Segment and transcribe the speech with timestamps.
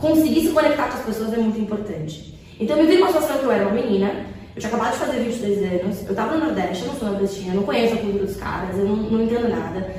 [0.00, 2.34] conseguir se conectar com as pessoas é muito importante.
[2.58, 4.98] Então eu me vi numa situação que eu era uma menina, eu tinha acabado de
[4.98, 7.98] fazer 22 anos, eu tava no Nordeste, eu não sou nordestina, eu não conheço a
[7.98, 9.94] cultura dos caras, eu não, não entendo nada.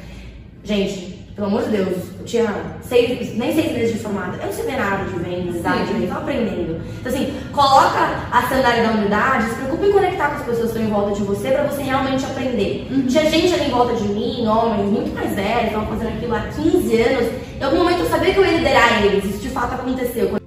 [0.64, 1.11] Gente,
[1.42, 2.54] pelo amor de Deus, eu tinha
[2.84, 6.20] seis, nem seis meses de formada, eu não sei nada de vendas, design, direito, tô
[6.20, 6.80] aprendendo.
[7.00, 8.00] Então assim, coloca
[8.32, 11.16] a sandália da unidade, se preocupe em conectar com as pessoas que estão em volta
[11.16, 12.88] de você pra você realmente aprender.
[12.92, 13.08] Uhum.
[13.08, 16.42] Tinha gente ali em volta de mim, homens muito mais velhos, estavam fazendo aquilo há
[16.42, 19.74] 15 anos, em algum momento eu sabia que eu ia liderar eles, isso de fato
[19.74, 20.42] aconteceu.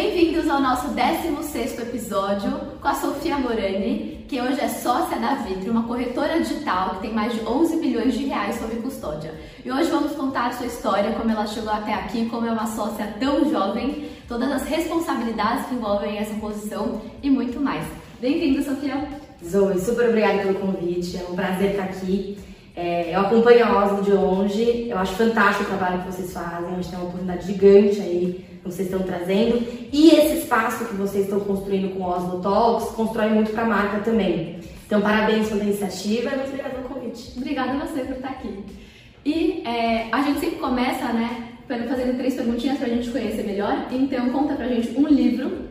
[0.00, 5.72] Bem-vindos ao nosso 16º episódio com a Sofia Morani, que hoje é sócia da Vitro,
[5.72, 9.34] uma corretora digital que tem mais de 11 bilhões de reais sob custódia.
[9.64, 13.12] E hoje vamos contar sua história, como ela chegou até aqui, como é uma sócia
[13.18, 17.84] tão jovem, todas as responsabilidades que envolvem essa posição e muito mais.
[18.20, 19.02] Bem-vinda, Sofia!
[19.44, 22.38] Zoe, super obrigada pelo convite, é um prazer estar aqui.
[22.76, 26.68] É, eu acompanho a Oslo de longe, eu acho fantástico o trabalho que vocês fazem,
[26.70, 29.62] a gente tem uma oportunidade gigante aí vocês estão trazendo.
[29.92, 33.66] E esse espaço que vocês estão construindo com o Oslo Talks constrói muito para a
[33.66, 34.58] marca também.
[34.86, 37.32] Então, parabéns pela iniciativa e muito obrigada pelo convite.
[37.36, 38.64] Obrigada a você por estar aqui.
[39.24, 43.86] E é, a gente sempre começa, né, fazendo três perguntinhas para a gente conhecer melhor.
[43.90, 45.68] Então, conta pra gente um livro.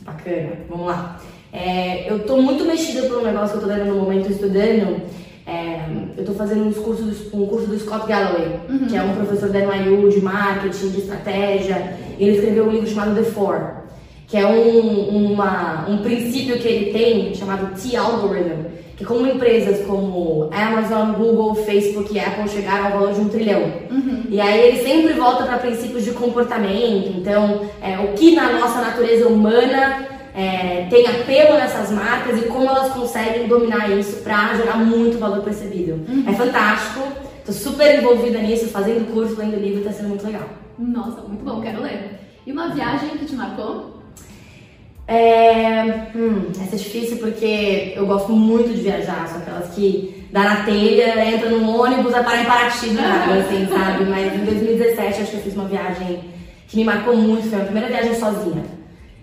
[0.00, 1.20] Bacana, vamos lá.
[1.52, 5.02] É, eu tô muito mexida por um negócio que eu tô dando no momento estudando
[5.46, 5.80] é,
[6.16, 8.86] eu estou fazendo um curso, do, um curso do Scott Galloway, uhum.
[8.86, 11.96] que é um professor da NYU de marketing, de estratégia.
[12.18, 13.82] Ele escreveu um livro chamado The Four,
[14.26, 18.64] que é um, uma, um princípio que ele tem chamado T-Algorithm,
[18.96, 23.62] que como empresas como Amazon, Google, Facebook e Apple chegaram ao valor de um trilhão.
[23.90, 24.22] Uhum.
[24.30, 27.12] E aí ele sempre volta para princípios de comportamento.
[27.16, 32.66] Então, é, o que na nossa natureza humana é, tem apelo nessas marcas e como
[32.66, 35.92] elas conseguem dominar isso para gerar muito valor percebido.
[36.08, 36.24] Uhum.
[36.26, 37.00] É fantástico,
[37.44, 40.48] tô super envolvida nisso, fazendo curso, lendo livro, tá sendo muito legal.
[40.78, 42.20] Nossa, muito bom, quero ler.
[42.46, 44.02] E uma viagem que te marcou?
[45.06, 50.42] É, hum, essa é difícil porque eu gosto muito de viajar, são aquelas que dá
[50.42, 54.04] na telha, entra no ônibus, vai parar em Paraty do nada, assim, sabe?
[54.04, 56.20] Mas em 2017 acho que eu fiz uma viagem
[56.68, 58.64] que me marcou muito, foi a primeira viagem sozinha.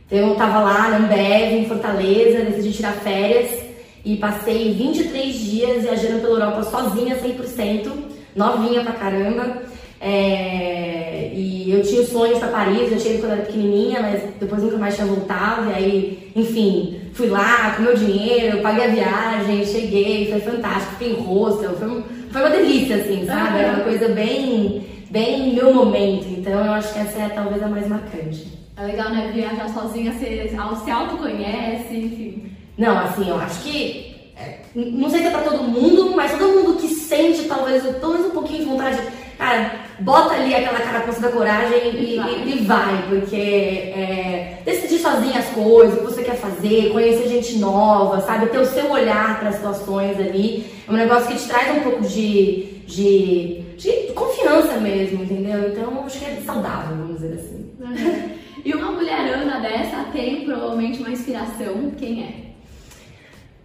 [0.05, 3.59] Então eu tava lá na Ambev, em Fortaleza, decidi tirar férias
[4.03, 7.91] e passei 23 dias viajando pela Europa sozinha, 100%,
[8.35, 9.68] novinha pra caramba.
[10.01, 14.63] É, e eu tinha sonhos para Paris, eu tinha ido quando era pequenininha, mas depois
[14.63, 15.69] nunca mais tinha voltado.
[15.69, 21.13] E aí, enfim, fui lá com meu dinheiro, paguei a viagem, cheguei, foi fantástico, fiquei
[21.13, 23.59] em hostel, foi, foi uma delícia, assim, sabe?
[23.59, 26.27] Era uma coisa bem, bem meu momento.
[26.27, 28.59] Então eu acho que essa é talvez a mais marcante.
[28.77, 29.31] É legal, né?
[29.33, 32.51] Viajar sozinha, você se autoconhece, enfim.
[32.77, 34.15] Não, assim, eu acho que.
[34.37, 38.25] É, não sei se é pra todo mundo, mas todo mundo que sente talvez, talvez
[38.25, 38.97] um pouquinho de vontade.
[39.39, 42.33] Cara, bota ali aquela carapuça da coragem e, vai.
[42.45, 47.29] E, e vai, porque é, decidir sozinha as coisas, o que você quer fazer, conhecer
[47.29, 48.47] gente nova, sabe?
[48.47, 50.65] Ter o seu olhar para as situações ali.
[50.85, 55.69] É um negócio que te traz um pouco de, de, de confiança mesmo, entendeu?
[55.69, 57.71] Então, acho que é saudável, vamos dizer assim.
[57.79, 58.29] Uhum.
[58.65, 61.91] E uma mulherana dessa tem provavelmente uma inspiração.
[61.97, 62.33] Quem é?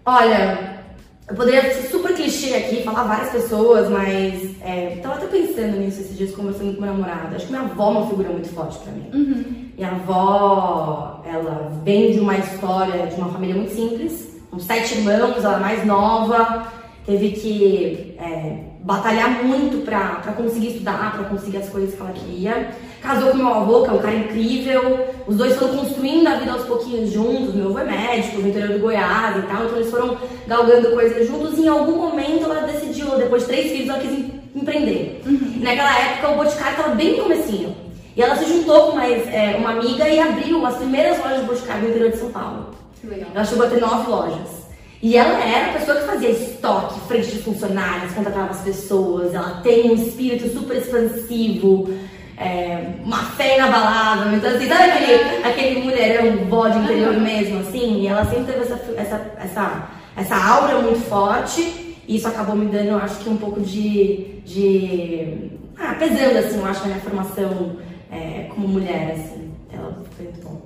[0.06, 0.83] Olha,
[1.26, 6.02] eu poderia ser super clichê aqui, falar várias pessoas, mas é, tava até pensando nisso
[6.02, 7.34] esses dias conversando com meu namorado.
[7.34, 9.10] Acho que minha avó é uma figura muito forte pra mim.
[9.14, 9.70] Uhum.
[9.76, 15.42] Minha avó, ela vem de uma história de uma família muito simples, com sete irmãos,
[15.42, 16.66] ela é mais nova,
[17.06, 22.12] teve que é, batalhar muito pra, pra conseguir estudar, pra conseguir as coisas que ela
[22.12, 22.70] queria.
[23.04, 25.06] Casou com meu avô, que é um cara incrível.
[25.26, 27.54] Os dois foram construindo a vida aos pouquinhos juntos.
[27.54, 30.16] Meu avô é médico no interior do Goiás e tal, então eles foram
[30.46, 31.58] galgando coisas juntos.
[31.58, 34.24] E em algum momento ela decidiu, depois de três filhos, ela quis
[34.56, 35.20] empreender.
[35.26, 35.58] Uhum.
[35.60, 37.76] Naquela época o Boticário estava bem no comecinho.
[38.16, 41.46] E ela se juntou com mais, é, uma amiga e abriu as primeiras lojas de
[41.46, 42.70] Boticário no interior de São Paulo.
[43.04, 43.28] Legal.
[43.34, 44.64] Ela chegou a ter nove lojas.
[45.02, 49.60] E ela era a pessoa que fazia estoque, frente de funcionários, contratava as pessoas, ela
[49.62, 51.90] tem um espírito super expansivo,
[52.36, 54.34] é, uma fé inabalável.
[54.34, 58.00] Então, assim, sabe aquele, aquele mulherão bode interior mesmo, assim?
[58.00, 61.96] E ela sempre teve essa, essa, essa, essa aura muito forte.
[62.06, 64.40] E isso acabou me dando, eu acho que um pouco de.
[64.44, 67.76] de ah, pesando, assim, eu acho, a minha formação
[68.10, 69.52] é, como mulher, assim.
[69.72, 70.63] Ela foi muito bom.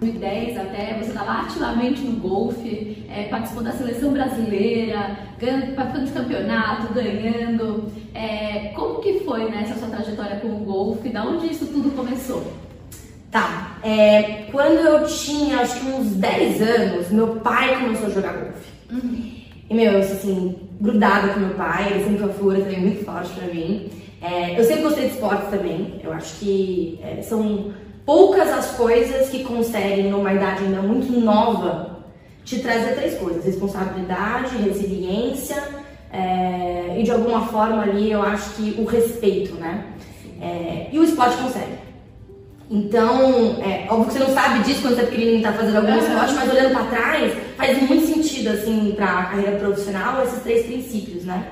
[0.00, 6.12] 2010 até, você estava ativamente no golfe, é, participou da seleção brasileira, ganhando, participando de
[6.12, 7.92] campeonato, ganhando.
[8.14, 11.10] É, como que foi né, essa sua trajetória com o golfe?
[11.10, 12.42] Da onde isso tudo começou?
[13.30, 18.32] Tá, é, quando eu tinha acho que uns 10 anos, meu pai começou a jogar
[18.32, 18.70] golfe.
[18.90, 19.30] Uhum.
[19.68, 23.04] E meu, eu assim, grudada com meu pai, ele sempre foi uma figura também muito
[23.04, 23.88] forte pra mim.
[24.22, 27.72] É, eu sempre gostei de esporte também, eu acho que é, são
[28.10, 32.00] poucas as coisas que conseguem, numa idade ainda muito nova,
[32.44, 35.62] te trazer três coisas: responsabilidade, resiliência
[36.12, 39.84] é, e de alguma forma ali eu acho que o respeito, né?
[40.42, 41.78] É, e o esporte consegue.
[42.68, 45.76] Então, é óbvio que você não sabe disso quando você é pequenininho e tá fazendo
[45.76, 50.66] algum esporte, mas olhando para trás, faz muito sentido, assim, pra carreira profissional, esses três
[50.66, 51.46] princípios, né?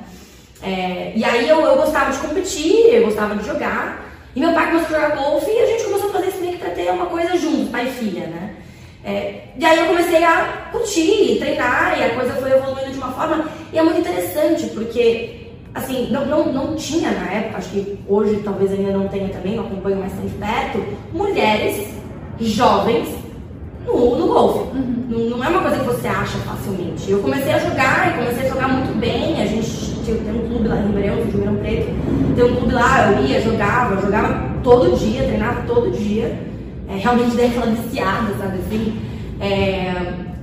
[0.61, 4.70] É, e aí eu, eu gostava de competir, eu gostava de jogar, e meu pai
[4.70, 5.88] começou a jogar golfe e a gente
[6.93, 8.55] começou a fazer isso meio que pra ter uma coisa junto, pai e filha, né?
[9.05, 13.12] É, e aí eu comecei a curtir, treinar, e a coisa foi evoluindo de uma
[13.12, 15.38] forma, e é muito interessante, porque
[15.75, 19.56] assim, não, não, não tinha na época, acho que hoje talvez ainda não tenha também,
[19.56, 20.82] não acompanho mais tão de perto,
[21.12, 21.88] mulheres
[22.40, 23.08] jovens
[23.87, 24.76] no, no golfe.
[24.76, 25.06] Uhum.
[25.08, 27.11] Não, não, é uma coisa que você acha facilmente.
[27.11, 29.40] Eu comecei a jogar e comecei a jogar muito bem.
[29.40, 29.70] A gente
[30.05, 32.35] tinha, tem um clube lá em Ribeirão, de Ribeirão Preto.
[32.37, 36.48] Tem um clube lá, eu ia, jogava, jogava todo dia, treinava todo dia.
[36.88, 39.00] É, realmente dei aquela viciada, sabe assim?
[39.40, 39.94] É,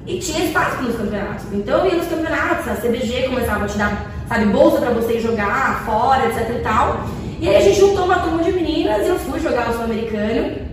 [0.08, 1.46] e tinha espaço nos campeonatos.
[1.52, 5.20] Então eu ia nos campeonatos, a CBG começava a te dar sabe, bolsa para você
[5.20, 7.06] jogar fora, etc e tal.
[7.40, 10.66] E aí a gente juntou uma turma de meninas e eu fui jogar o Sul-Americano.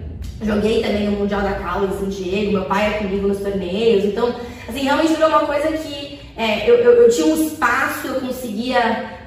[0.42, 4.04] Joguei também no Mundial da Cala em San Diego, meu pai é comigo nos torneios.
[4.04, 4.34] Então,
[4.69, 8.80] assim, realmente virou uma coisa que é, eu, eu, eu, tinha um espaço, eu conseguia,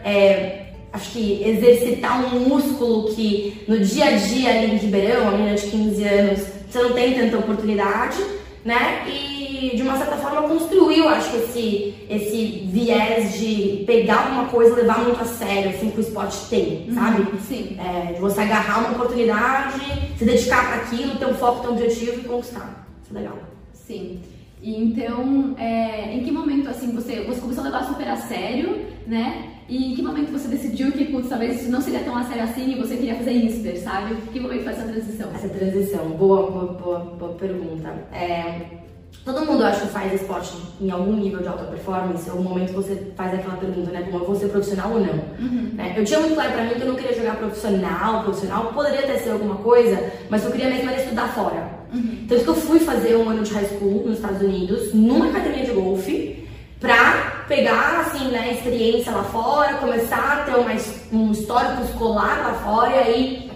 [0.03, 0.64] é,
[0.95, 5.55] acho que, exercitar um músculo que no dia a dia ali em Ribeirão, a menina
[5.55, 6.39] de 15 anos,
[6.69, 8.17] você não tem tanta oportunidade,
[8.63, 9.05] né?
[9.07, 14.73] E de uma certa forma, construiu, acho que, esse, esse viés de pegar uma coisa
[14.73, 17.39] e levar muito a sério, assim, que o esporte tem, uhum, sabe?
[17.47, 17.77] Sim.
[17.79, 19.81] É, de você agarrar uma oportunidade,
[20.17, 22.87] se dedicar para aquilo, ter um foco, ter um objetivo e conquistar.
[23.03, 23.37] Isso é legal.
[23.73, 24.21] Sim.
[24.61, 28.85] E então, é, em que momento, assim, você, você começou a levar super a sério,
[29.05, 29.51] né?
[29.67, 32.71] E em que momento você decidiu que, putz, talvez não seria tão a sério assim
[32.71, 34.13] e você queria fazer INSPER, sabe?
[34.13, 35.31] Em que momento foi essa transição?
[35.33, 37.89] Essa transição, boa, boa, boa, boa pergunta.
[38.13, 38.84] É,
[39.25, 43.11] Todo mundo que faz esporte em algum nível de alta performance, ou um momento você
[43.17, 44.07] faz aquela pergunta, né?
[44.11, 45.13] Bom, eu vou ser profissional ou não?
[45.39, 45.71] Uhum.
[45.73, 45.95] Né?
[45.97, 49.17] Eu tinha muito claro pra mim que eu não queria jogar profissional, profissional, poderia até
[49.17, 51.71] ser alguma coisa, mas eu queria mesmo era estudar fora.
[51.91, 52.19] Uhum.
[52.21, 55.65] Então, que eu fui fazer um ano de high school nos Estados Unidos, numa academia
[55.65, 56.47] de golfe,
[56.79, 60.71] pra pegar, assim, né, experiência lá fora, começar a ter uma,
[61.11, 63.51] um histórico escolar lá fora e aí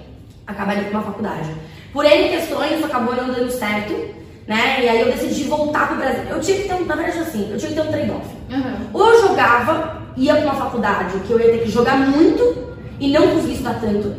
[0.48, 1.54] acabar indo pra uma faculdade.
[1.94, 4.19] Por N questões, isso acabou não dando certo
[4.50, 4.84] né?
[4.84, 6.24] E aí eu decidi voltar pro Brasil.
[6.28, 8.28] Eu tinha que ter, um, na verdade, assim, eu tinha que ter um trade-off.
[8.50, 8.75] Uhum.
[8.92, 12.68] Ou eu jogava, ia pra uma faculdade que eu ia ter que jogar muito
[13.00, 14.12] e não conseguir estudar tanto.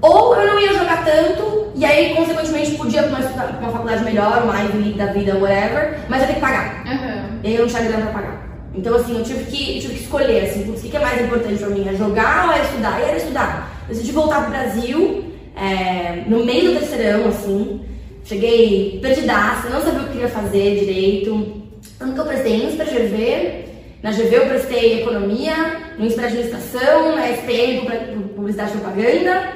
[0.00, 3.72] Ou eu não ia jogar tanto e aí, consequentemente, podia ir pra uma, pra uma
[3.72, 6.84] faculdade melhor, uma Ivy da vida, whatever, mas eu ia ter que pagar.
[6.86, 7.40] Uhum.
[7.42, 8.44] E aí eu não tinha grana pra pagar.
[8.74, 11.68] Então, assim, eu tive que, tive que escolher, assim, o que é mais importante pra
[11.68, 11.86] mim?
[11.86, 13.00] É jogar ou é estudar?
[13.00, 13.70] E era estudar.
[13.86, 15.24] Eu decidi voltar pro Brasil,
[15.54, 17.82] é, no meio do terceirão, assim,
[18.24, 21.62] Cheguei perdidaça, não sabia o que queria fazer direito.
[21.98, 23.64] Tanto que eu prestei INSPER, GV,
[24.02, 25.54] na GV eu prestei Economia,
[25.98, 27.86] no INSPER Administração, na SPM
[28.34, 29.52] Publicidade e Propaganda,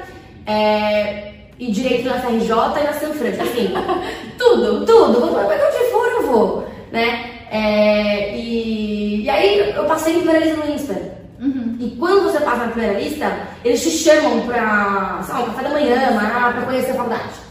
[0.46, 3.72] é, e Direito na FRJ e na Sanfran, assim,
[4.38, 5.32] tudo, tudo.
[5.32, 7.30] Mas onde for eu vou, né?
[7.50, 11.12] É, e, e aí eu passei em primeira lista no INSPER.
[11.40, 11.76] Uhum.
[11.80, 13.32] E quando você passa na primeira lista,
[13.64, 17.47] eles te chamam pra, sei lá, um café da manhã pra conhecer a faculdade.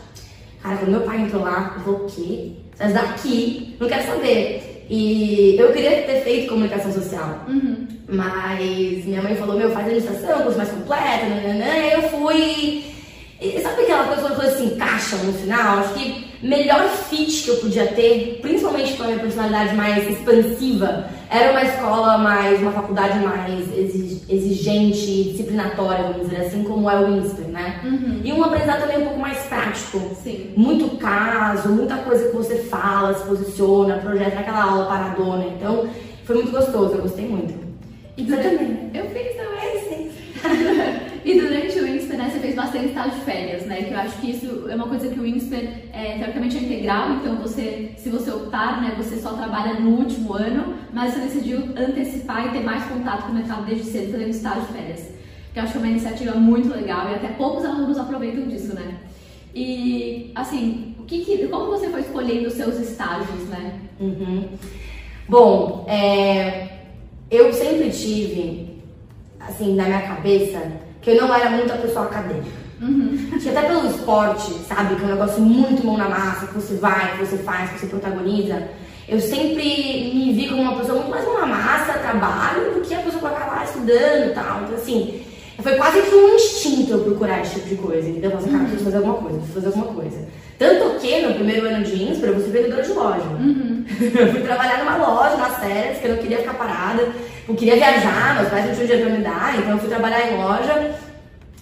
[0.67, 2.51] Cara, quando meu pai entrou lá, eu falei, o quê?
[2.75, 4.86] Sai daqui, não quero saber.
[4.89, 7.45] E eu queria ter feito comunicação social.
[7.47, 7.88] Uhum.
[8.09, 11.74] Mas minha mãe falou, meu, faz administração, curso mais completa, nananã.
[11.74, 12.83] E eu fui.
[13.39, 15.79] E sabe aquela coisa quando coisas se encaixam no final?
[15.79, 21.09] Acho que melhor fit que eu podia ter, principalmente com a minha personalidade mais expansiva,
[21.29, 23.69] era uma escola mais, uma faculdade mais
[24.29, 27.81] exigente, disciplinatória, vamos dizer assim, como é o INSPER, né?
[27.84, 28.22] Uhum.
[28.24, 30.00] E um aprendizado também um pouco mais prático.
[30.24, 30.53] Sim.
[30.55, 35.46] Muito caso, muita coisa que você fala, se posiciona, projeta aquela aula paradona.
[35.46, 35.89] Então,
[36.24, 37.53] foi muito gostoso, eu gostei muito.
[38.15, 38.91] E você também?
[38.93, 40.12] Eu fiz também, sim.
[41.27, 43.84] e durante o INSPER, né, você fez bastante estágio de férias, né?
[43.84, 47.15] Que eu acho que isso é uma coisa que o INSPER, é, teoricamente, é integral.
[47.15, 51.57] Então, você, se você optar, né, você só trabalha no último ano, mas você decidiu
[51.75, 55.10] antecipar e ter mais contato com o mercado desde cedo, fazendo estágio de férias.
[55.51, 58.74] Que eu acho que é uma iniciativa muito legal e até poucos alunos aproveitam disso,
[58.74, 58.96] né?
[59.53, 63.74] E, assim, o que, que como você foi escolhendo os seus estágios, né?
[64.00, 64.46] Uhum.
[65.27, 66.69] Bom, é,
[67.29, 68.77] eu sempre tive,
[69.41, 72.58] assim, na minha cabeça, que eu não era muito a pessoa acadêmica.
[72.82, 73.30] Uhum.
[73.32, 74.96] Acho que até pelo esporte, sabe?
[74.96, 77.80] Que é um negócio muito mão na massa, que você vai, que você faz, que
[77.80, 78.68] você protagoniza.
[79.08, 82.94] Eu sempre me vi como uma pessoa muito mais mão na massa, trabalho, do que
[82.94, 84.64] a pessoa que vai lá estudando e tal.
[84.64, 85.22] Então, assim,
[85.62, 88.08] foi quase que um instinto eu procurar esse tipo de coisa.
[88.08, 90.28] Então, eu falei, cara, preciso fazer alguma coisa, preciso fazer alguma coisa.
[90.60, 93.30] Tanto que no primeiro ano de Inspira eu fui vendedora de loja.
[93.40, 93.86] Uhum.
[94.02, 97.08] eu fui trabalhar numa loja, nas férias, que eu não queria ficar parada.
[97.48, 100.32] Eu queria viajar, meus pais não tinham dinheiro pra me dar, então eu fui trabalhar
[100.32, 100.96] em loja.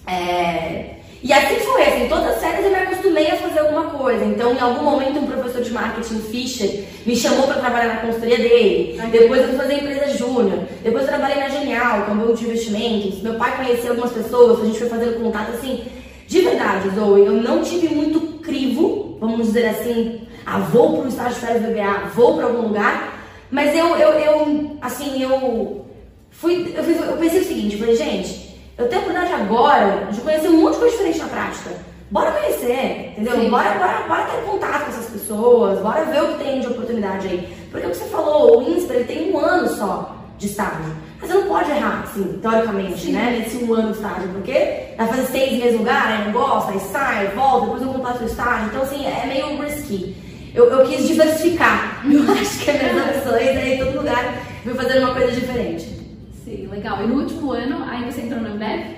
[0.06, 0.95] É...
[1.26, 4.24] E assim foi, assim, todas as férias eu me acostumei a fazer alguma coisa.
[4.24, 8.38] Então, em algum momento, um professor de marketing, Fischer, me chamou para trabalhar na consultoria
[8.38, 8.96] dele.
[9.10, 10.60] Depois eu fui fazer empresa júnior.
[10.84, 13.22] Depois eu trabalhei na Genial, que é banco de investimentos.
[13.22, 15.84] Meu pai conhecia algumas pessoas, a gente foi fazendo contato assim.
[16.28, 21.08] De verdade, Zoe, eu não tive muito crivo, vamos dizer assim, ah, vou para o
[21.08, 23.26] estágio de férias do BBA, vou para algum lugar.
[23.50, 25.86] Mas eu, eu, eu, assim, eu
[26.30, 28.45] fui, eu, fui, eu pensei o seguinte, falei, gente,
[28.78, 31.70] eu tenho a oportunidade agora de conhecer um monte de coisa diferente na prática.
[32.10, 33.40] Bora conhecer, entendeu?
[33.40, 33.50] Sim.
[33.50, 37.26] Bora, bora, bora ter contato com essas pessoas, bora ver o que tem de oportunidade
[37.26, 37.56] aí.
[37.70, 40.94] Porque o que você falou, o INSPER ele tem um ano só de estágio.
[41.20, 43.12] Mas você não pode errar, assim, teoricamente, Sim.
[43.12, 43.38] né?
[43.38, 46.72] Nesse um ano de estágio, porque vai fazer seis meses no lugar, aí não gosta,
[46.72, 48.66] aí sai, volta, depois eu completo o estágio.
[48.66, 50.16] Então, assim, é meio risky.
[50.54, 52.02] Eu, eu quis diversificar.
[52.08, 55.85] Eu acho que as minhas opções aí, em todo lugar, fui fazendo uma coisa diferente.
[56.70, 57.02] Legal.
[57.02, 58.96] E no último ano, aí você entrou no Ambev?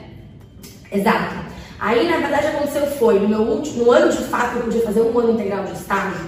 [0.92, 1.36] Exato.
[1.80, 5.00] Aí, na verdade, aconteceu foi, no meu último, no ano de fato, eu podia fazer
[5.00, 6.26] um ano integral de estágio.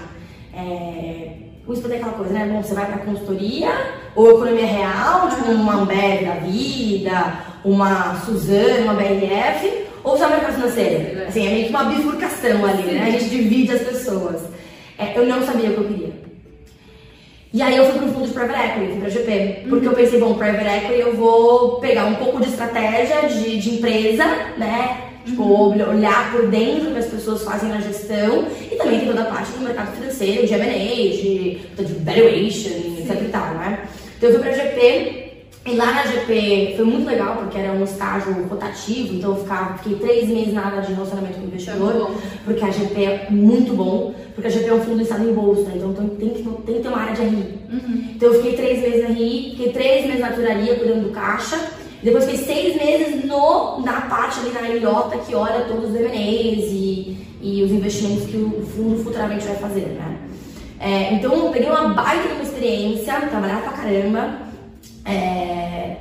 [0.55, 1.33] É,
[1.67, 2.49] o estudo é aquela coisa, né?
[2.53, 3.71] Bom, você vai pra consultoria,
[4.15, 7.35] ou economia real, tipo uma Ambev da vida,
[7.65, 11.27] uma Suzano, uma BRF, ou só mercado financeiro.
[11.27, 13.07] Assim, é meio que uma bifurcação ali, né?
[13.09, 14.43] A gente divide as pessoas.
[14.97, 16.30] É, eu não sabia o que eu queria.
[17.53, 19.69] E aí eu fui pro fundo de private equity, fui pra GP.
[19.69, 23.75] Porque eu pensei, bom, private equity eu vou pegar um pouco de estratégia de, de
[23.75, 24.25] empresa,
[24.57, 25.11] né?
[25.25, 25.91] Tipo, uhum.
[25.91, 29.53] olhar por dentro que as pessoas fazem na gestão e também tem toda a parte
[29.53, 33.81] do mercado financeiro, de M&A, de, de valuation, etc e tal, né?
[34.17, 35.20] Então eu fui pra GP
[35.67, 39.77] e lá na GP foi muito legal, porque era um estágio rotativo, então eu ficava,
[39.77, 42.11] fiquei três meses na área de relacionamento com o investidor,
[42.45, 45.71] porque a GP é muito bom, porque a GP é um fundo estado em bolsa,
[45.75, 47.59] então tem que, tem que ter uma área de RI.
[47.71, 48.05] Uhum.
[48.15, 51.59] Então eu fiquei três meses na RI, fiquei três meses na tesouraria cuidando do caixa,
[52.03, 56.65] depois fiquei seis meses no, na parte ali na ilhota que olha todos os M&As
[56.71, 60.19] e, e os investimentos que o fundo futuramente vai fazer, né?
[60.81, 64.50] É, então eu peguei uma baita de uma experiência, trabalhar pra caramba.
[65.11, 65.97] É,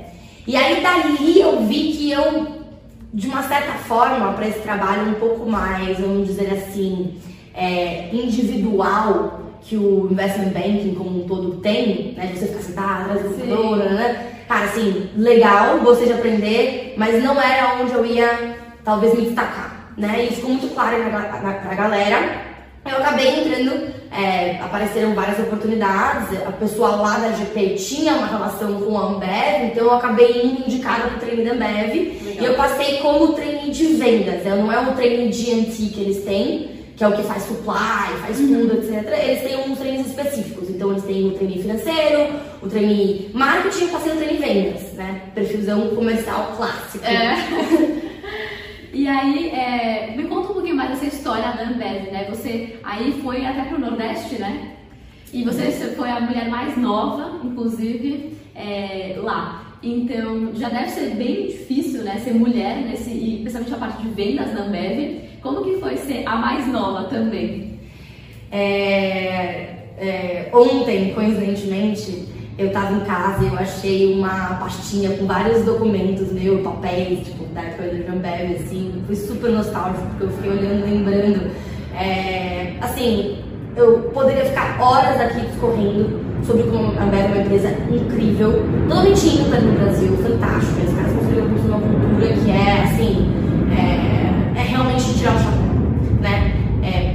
[0.46, 2.64] e aí dali eu vi que eu,
[3.12, 7.20] de uma certa forma, para esse trabalho um pouco mais, vamos dizer assim,
[7.54, 12.26] é, individual que o investment banking como um todo tem, né?
[12.26, 14.26] De você ficar sentado atrás da computadora, né?
[14.48, 19.92] Cara, assim, legal, gostei de aprender, mas não era onde eu ia, talvez, me destacar,
[19.96, 20.24] né?
[20.24, 22.50] E ficou muito claro na, na, pra galera.
[22.84, 28.80] Eu acabei entrando, é, apareceram várias oportunidades, a pessoa lá da GP tinha uma relação
[28.80, 32.42] com a Ambev, então eu acabei indo indicada para o treino da Ambev Legal.
[32.42, 36.00] e eu passei como treino de vendas, eu não é um treino de GNT que
[36.00, 38.48] eles têm, que é o que faz supply, faz uhum.
[38.48, 39.10] fundo, etc.
[39.22, 40.68] Eles têm uns treinos específicos.
[40.68, 45.22] Então eles têm o treino financeiro, o treino marketing e o treino vendas, né?
[45.34, 47.02] Perfilzão comercial clássico.
[47.06, 48.10] É.
[48.92, 52.26] e aí, é, me conta um pouquinho mais dessa história da Ambev, né?
[52.28, 54.76] Você aí foi até pro Nordeste, né?
[55.32, 59.76] E você foi a mulher mais nova, inclusive, é, lá.
[59.82, 64.08] Então, já deve ser bem difícil, né, ser mulher nesse, e principalmente a parte de
[64.10, 65.20] vendas da Ambev.
[65.40, 67.78] Como que foi ser a mais nova também?
[68.50, 72.29] É, é, ontem, coincidentemente,
[72.60, 77.44] eu estava em casa e eu achei uma pastinha com vários documentos meus, papéis, tipo,
[77.54, 81.50] da época do Ambev, assim, foi super nostálgico, porque eu fiquei olhando, lembrando.
[81.98, 83.38] É, assim,
[83.74, 89.26] eu poderia ficar horas aqui discorrendo sobre como a Ambev é uma empresa incrível, totalmente
[89.26, 90.82] ímpar no Brasil, fantástica.
[90.86, 93.26] Os caras construíram uma cultura que é, assim,
[93.72, 96.52] é, é realmente tirar o chapéu, né?
[96.82, 97.14] É,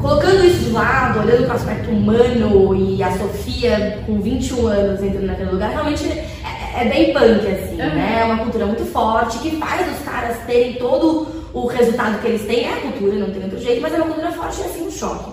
[0.00, 5.26] colocando isso lado, olhando para o aspecto humano e a Sofia com 21 anos entrando
[5.26, 7.76] naquele lugar, realmente é, é bem punk, assim, uhum.
[7.76, 8.18] né?
[8.20, 12.46] É uma cultura muito forte que faz os caras terem todo o resultado que eles
[12.46, 12.66] têm.
[12.66, 14.90] É a cultura, não tem outro jeito, mas é uma cultura forte e assim um
[14.90, 15.30] choque.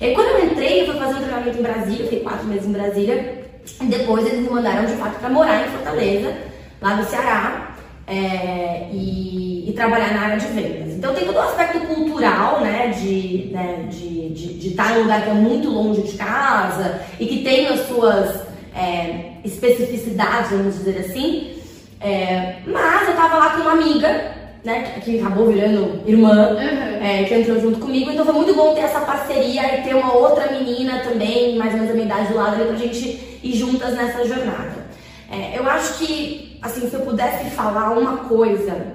[0.00, 2.72] E quando eu entrei, eu fui fazer um treinamento em Brasília, fiquei quatro meses em
[2.72, 3.44] Brasília,
[3.80, 6.34] e depois eles me mandaram de fato para morar em Fortaleza,
[6.80, 7.69] lá no Ceará,
[8.10, 10.94] é, e, e, trabalhar na área de vendas.
[10.94, 15.02] Então tem todo o aspecto cultural, né, de né, de, de, de estar em um
[15.02, 18.42] lugar que é muito longe de casa e que tem as suas
[18.74, 21.54] é, especificidades, vamos dizer assim.
[22.00, 24.32] É, mas eu tava lá com uma amiga,
[24.64, 27.04] né, que acabou virando irmã, uhum.
[27.04, 30.14] é, que entrou junto comigo, então foi muito bom ter essa parceria e ter uma
[30.14, 33.52] outra menina também, mais ou menos da minha idade do lado ali, pra gente ir
[33.56, 34.90] juntas nessa jornada.
[35.30, 38.94] É, eu acho que, assim, se eu pudesse falar uma coisa,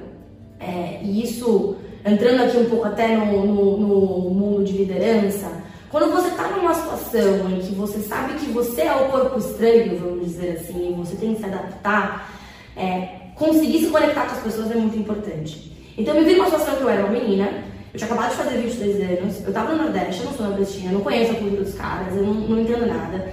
[0.60, 5.52] é, e isso entrando aqui um pouco até no, no, no mundo de liderança,
[5.90, 9.98] quando você está numa situação em que você sabe que você é o corpo estranho,
[9.98, 12.32] vamos dizer assim, e você tem que se adaptar,
[12.76, 15.72] é, conseguir se conectar com as pessoas é muito importante.
[15.98, 18.36] Então eu me vi numa situação que eu era uma menina, eu tinha acabado de
[18.36, 21.36] fazer 23 anos, eu tava no Nordeste, eu não sou nordestina, eu não conheço a
[21.36, 23.32] cultura dos caras, eu não, não entendo nada.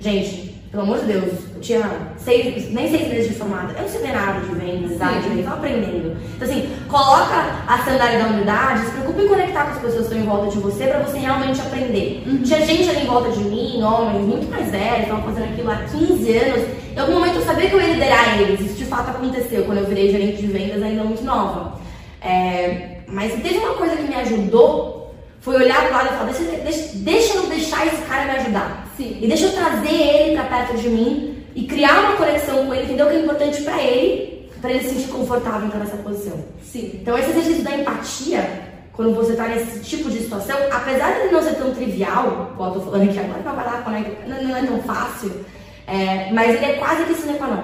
[0.00, 1.88] Gente, pelo amor de Deus, eu tinha
[2.18, 5.52] seis, nem seis meses de formada, eu não sabia nada de vendas, nada de vendas,
[5.52, 6.16] aprendendo.
[6.34, 10.14] Então, assim, coloca a sandália da unidade, se preocupe em conectar com as pessoas que
[10.14, 12.24] estão em volta de você para você realmente aprender.
[12.26, 12.42] Uhum.
[12.42, 15.76] Tinha gente ali em volta de mim, homens muito mais velhos, estavam fazendo aquilo há
[15.76, 16.68] 15 anos.
[16.92, 19.78] Em algum momento eu sabia que eu ia liderar eles, isso de fato aconteceu quando
[19.78, 21.78] eu virei gerente de vendas ainda muito nova.
[22.20, 26.62] É, mas teve uma coisa que me ajudou, foi olhar pro lado e falar, deixa,
[26.64, 28.83] deixa, deixa eu deixar esse cara me ajudar.
[28.96, 29.18] Sim.
[29.20, 32.84] E deixa eu trazer ele para perto de mim e criar uma conexão com ele,
[32.84, 36.44] entender o que é importante para ele, para ele se sentir confortável em nessa posição.
[36.62, 36.90] Sim.
[36.94, 41.32] Então esse exercício da empatia, quando você tá nesse tipo de situação, apesar de ele
[41.32, 43.84] não ser tão trivial, como eu tô falando aqui agora, vai lá,
[44.26, 45.44] não, não é tão fácil,
[45.86, 47.62] é, mas ele é quase que sine qua non.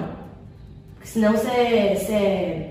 [0.96, 2.70] Porque senão você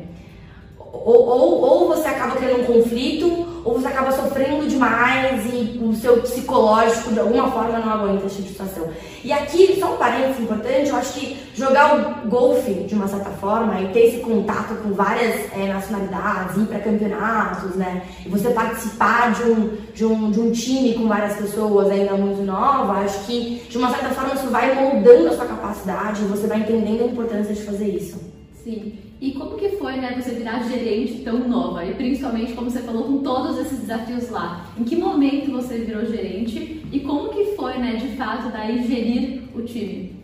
[0.91, 5.93] ou, ou, ou, você acaba tendo um conflito, ou você acaba sofrendo demais e o
[5.93, 8.87] seu psicológico de alguma forma não aguenta essa situação.
[9.23, 13.29] E aqui, só um parênteses importante, eu acho que jogar o golfe de uma certa
[13.31, 18.01] forma e ter esse contato com várias é, nacionalidades, ir para campeonatos, né?
[18.25, 22.41] E você participar de um, de, um, de um time com várias pessoas ainda muito
[22.41, 26.47] nova, acho que de uma certa forma isso vai moldando a sua capacidade e você
[26.47, 28.17] vai entendendo a importância de fazer isso.
[28.63, 29.08] Sim.
[29.21, 31.83] E como que foi, né, você virar gerente tão nova?
[31.85, 34.65] E principalmente, como você falou, com todos esses desafios lá.
[34.77, 36.85] Em que momento você virou gerente?
[36.89, 40.19] E como que foi, né, de fato, daí gerir o time?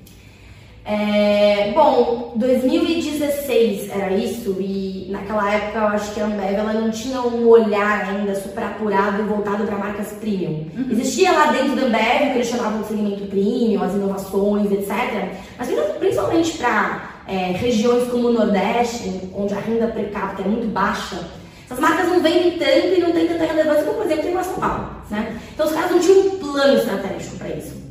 [0.88, 6.91] É, bom, 2016 era isso e naquela época eu acho que a Ambev ela não
[6.91, 10.67] tinha um olhar ainda super apurado e voltado para marcas premium.
[10.78, 10.86] Uhum.
[10.91, 15.34] Existia lá dentro da Ambev que eles chamavam de segmento premium, as inovações, etc.
[15.58, 20.68] Mas principalmente para é, regiões como o Nordeste, onde a renda per capita é muito
[20.68, 21.18] baixa,
[21.66, 24.44] essas marcas não vendem tanto e não têm tanta relevância como, por exemplo, tem lá
[24.44, 24.90] São Paulo.
[25.10, 25.40] Né?
[25.54, 27.86] Então, os caras não tinham um plano estratégico para isso.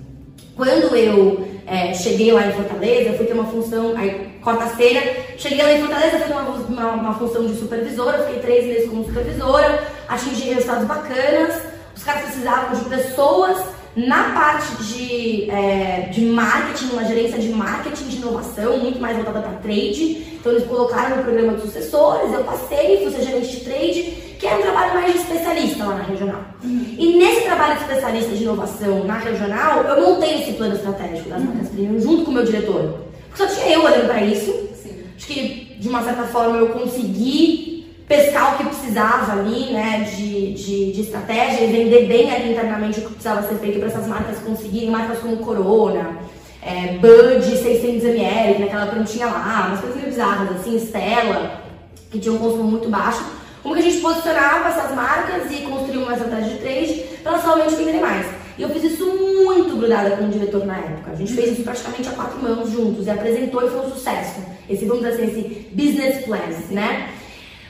[0.56, 5.00] Quando eu é, cheguei lá em Fortaleza, eu fui ter uma função, aí quarta-feira,
[5.36, 8.88] cheguei lá em Fortaleza, fui ter uma, uma, uma, função de supervisora, fiquei três meses
[8.88, 11.60] como supervisora, atingi resultados bacanas,
[11.96, 13.58] os caras precisavam de pessoas
[13.96, 19.40] na parte de, é, de marketing, uma gerência de marketing de inovação, muito mais voltada
[19.40, 20.34] para trade.
[20.34, 24.02] Então eles colocaram no programa de sucessores, eu passei, fui ser gerente de trade,
[24.38, 26.42] que é um trabalho mais de especialista lá na regional.
[26.62, 26.94] Uhum.
[26.98, 31.40] E nesse trabalho de especialista de inovação na regional, eu montei esse plano estratégico das
[31.40, 31.46] uhum.
[31.46, 33.00] marcas premium junto com o meu diretor.
[33.28, 34.52] Porque só tinha eu olhando para isso.
[34.74, 35.04] Sim.
[35.16, 37.73] Acho que de uma certa forma eu consegui
[38.06, 43.00] pescar o que precisava ali, né, de, de, de, estratégia e vender bem ali internamente
[43.00, 46.18] o que precisava ser feito para essas marcas conseguirem, marcas como Corona,
[46.62, 51.62] é, Bud 600ml, naquela prontinha lá, umas coisas meio bizarras, assim, Stella,
[52.10, 53.24] que tinha um consumo muito baixo.
[53.62, 57.44] Como que a gente posicionava essas marcas e construía uma estratégia de trade para elas
[57.44, 58.26] realmente venderem mais.
[58.56, 61.12] E eu fiz isso muito grudada com o diretor na época.
[61.12, 64.40] A gente fez isso praticamente a quatro mãos juntos e apresentou e foi um sucesso.
[64.68, 66.38] Esse, vamos dizer assim, esse business plan,
[66.70, 67.08] né?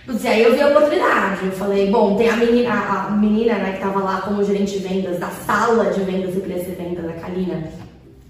[0.06, 1.46] Putz, aí eu vi a oportunidade.
[1.46, 4.86] Eu falei, bom, tem a menina, a, menina né, que tava lá como gerente de
[4.86, 7.64] vendas da sala de vendas e preço de venda da Kalina.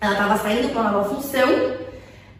[0.01, 1.75] Ela tava saindo para uma nova função.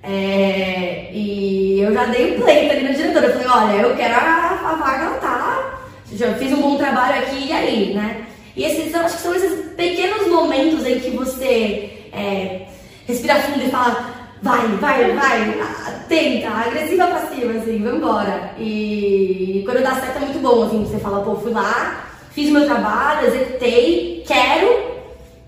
[0.05, 3.27] É, e eu já dei o um play ali na diretora.
[3.27, 5.81] Eu falei, olha, eu quero a, a vaga, ela tá.
[6.13, 8.27] Já fiz um bom trabalho aqui e aí, né?
[8.55, 12.67] E esses, acho que são esses pequenos momentos em que você é,
[13.07, 14.14] respira fundo e fala,
[14.45, 15.65] vai, vai, vai,
[16.07, 18.51] tenta, agressiva passiva, assim, vambora.
[18.59, 22.67] E quando dá certo é muito bom, assim, você fala, pô, fui lá, fiz meu
[22.67, 24.83] trabalho, executei, quero,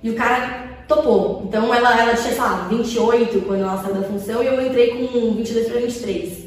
[0.03, 1.43] e o cara topou.
[1.47, 4.89] Então ela, ela tinha, sei lá, 28 quando ela saiu da função e eu entrei
[4.89, 6.47] com 22 para 23.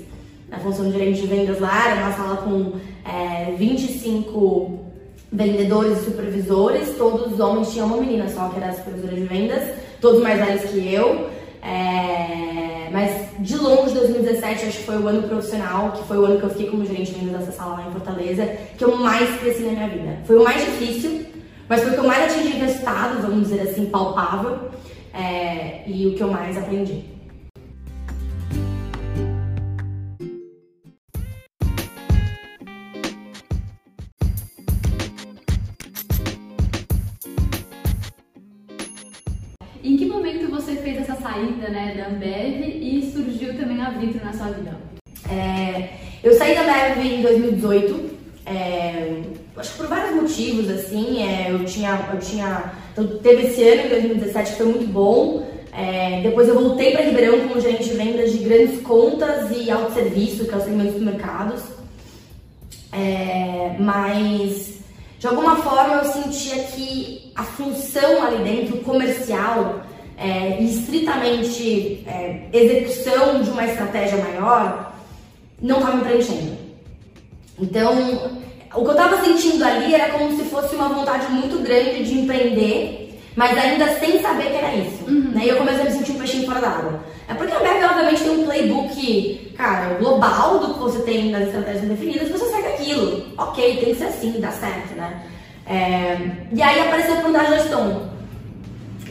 [0.50, 2.74] Na função de gerente de vendas lá, era uma sala com
[3.08, 4.80] é, 25
[5.32, 9.76] vendedores e supervisores, todos os homens, tinha uma menina só que era supervisora de vendas,
[10.02, 11.30] todos mais velhos que eu.
[11.62, 16.40] É, mas de longe, 2017 acho que foi o ano profissional, que foi o ano
[16.40, 18.46] que eu fiquei como gerente de dessa sala lá em Fortaleza,
[18.78, 20.18] que eu mais cresci na minha vida.
[20.26, 21.26] Foi o mais difícil,
[21.68, 24.70] mas foi o que eu mais atingi resultado, vamos dizer assim, palpável.
[25.14, 27.19] é, e o que eu mais aprendi.
[41.96, 44.78] Da Ambev e surgiu também a Vitro na sua vida?
[45.30, 45.90] É,
[46.24, 48.10] eu saí da Ambev em 2018,
[48.46, 49.22] é,
[49.56, 53.86] acho que por vários motivos, assim, é, eu tinha, eu tinha, então teve esse ano,
[53.86, 57.96] em 2017, que foi muito bom, é, depois eu voltei para Ribeirão como gerente de
[57.96, 61.62] vendas de grandes contas e autosserviço, que é o segmento dos mercados,
[62.92, 64.80] é, mas
[65.20, 69.82] de alguma forma eu sentia que a função ali dentro, comercial,
[70.20, 74.94] é, e estritamente é, execução de uma estratégia maior,
[75.62, 76.58] não estava me preenchendo.
[77.58, 77.94] Então,
[78.76, 82.20] o que eu estava sentindo ali era como se fosse uma vontade muito grande de
[82.20, 85.06] empreender, mas ainda sem saber que era isso.
[85.08, 85.32] Uhum.
[85.34, 85.46] Né?
[85.46, 87.00] E eu comecei a me sentir um peixinho fora d'água.
[87.30, 91.44] É porque a Beck, obviamente, tem um playbook, cara, global do que você tem nas
[91.44, 93.26] estratégias definidas, você segue aquilo.
[93.38, 95.22] Ok, tem que ser assim, dá certo, né?
[95.66, 96.18] É...
[96.52, 98.19] E aí apareceu a oportunidade da Stone.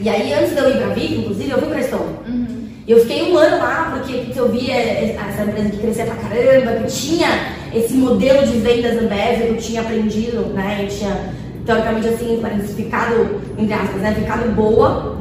[0.01, 2.15] E aí, antes de eu ir pra Vic, inclusive, eu fui pra Stone.
[2.27, 2.67] Uhum.
[2.87, 6.71] E eu fiquei um ano lá, porque eu via essa empresa que crescia pra caramba,
[6.81, 7.27] que tinha
[7.73, 10.83] esse modelo de vendas Ambev que eu tinha aprendido, né?
[10.83, 11.33] E tinha,
[11.65, 12.41] teoricamente, assim,
[12.75, 14.15] ficado, entre aspas, né?
[14.15, 15.17] Ficado boa.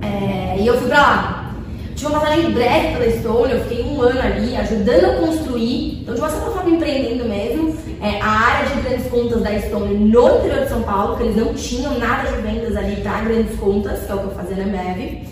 [0.00, 0.56] É...
[0.58, 1.54] E eu fui pra lá.
[1.94, 6.14] Tive uma passagem breve pela Stone, eu fiquei um ano ali ajudando a construir, então
[6.14, 7.71] de uma certa forma empreendendo mesmo,
[8.02, 11.36] é, a área de grandes contas da Stone no interior de São Paulo, que eles
[11.36, 14.56] não tinham nada de vendas ali para grandes contas, que é o que eu fazia
[14.56, 15.28] na Ambev.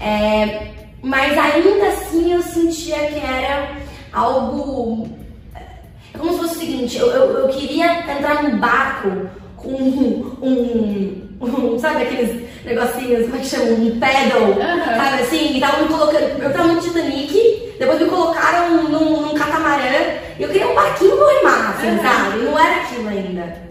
[0.00, 0.68] É,
[1.02, 3.76] mas ainda assim eu sentia que era
[4.12, 5.08] algo.
[5.54, 10.38] É como se fosse o seguinte: eu, eu, eu queria entrar num barco com um,
[10.42, 13.64] um, um, Sabe aqueles negocinhos, como é que chama?
[13.72, 14.96] Um pedal, uhum.
[14.96, 15.56] sabe assim?
[15.56, 16.42] E tava me colocando.
[16.42, 21.16] Eu tava no Titanic, depois me colocaram num, num catamarã e eu queria um barquinho
[21.16, 22.02] pra remar, assim, uhum.
[22.02, 22.38] sabe?
[22.42, 23.62] Não era aquilo ainda.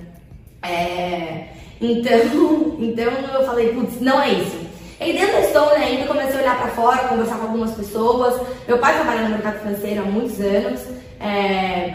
[0.61, 1.47] É.
[1.81, 4.65] Então, então eu falei, putz, não é isso.
[4.99, 8.41] E dentro da Stone ainda comecei a olhar para fora, conversar com algumas pessoas.
[8.67, 10.81] Meu pai trabalha no mercado financeiro há muitos anos,
[11.19, 11.91] é,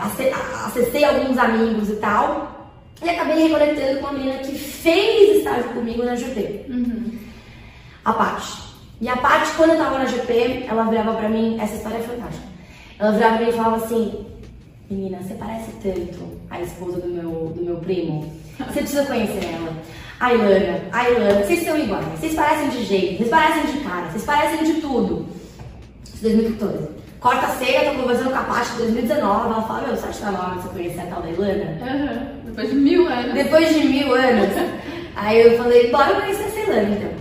[0.66, 2.72] acessei alguns amigos e tal.
[3.02, 6.66] E acabei reconectando com uma menina que fez estágio comigo na GP.
[6.68, 7.18] Uhum.
[8.04, 8.69] A Paty.
[9.00, 12.02] E a Paty, quando eu tava na GP, ela virava pra mim, essa história é
[12.02, 12.44] fantástica.
[12.98, 14.26] Ela virava pra mim e falava assim,
[14.90, 18.30] menina, você parece tanto a esposa do meu, do meu primo.
[18.58, 19.72] Você precisa conhecer ela.
[20.20, 24.10] A Ilana, a Ilana, vocês são iguais, vocês parecem de jeito, vocês parecem de cara,
[24.10, 25.26] vocês parecem de tudo.
[26.04, 26.88] Isso 2014.
[27.20, 30.18] Corta a ceia, tô conversando com a Paty de 2019, ela fala, meu, você acha
[30.18, 31.78] que tá você conhecer a tal da Ilana?
[31.80, 32.40] Uhum.
[32.44, 33.32] Depois de mil anos.
[33.32, 34.48] Depois de mil anos.
[35.16, 37.19] Aí eu falei, bora conhecer a Ilana então.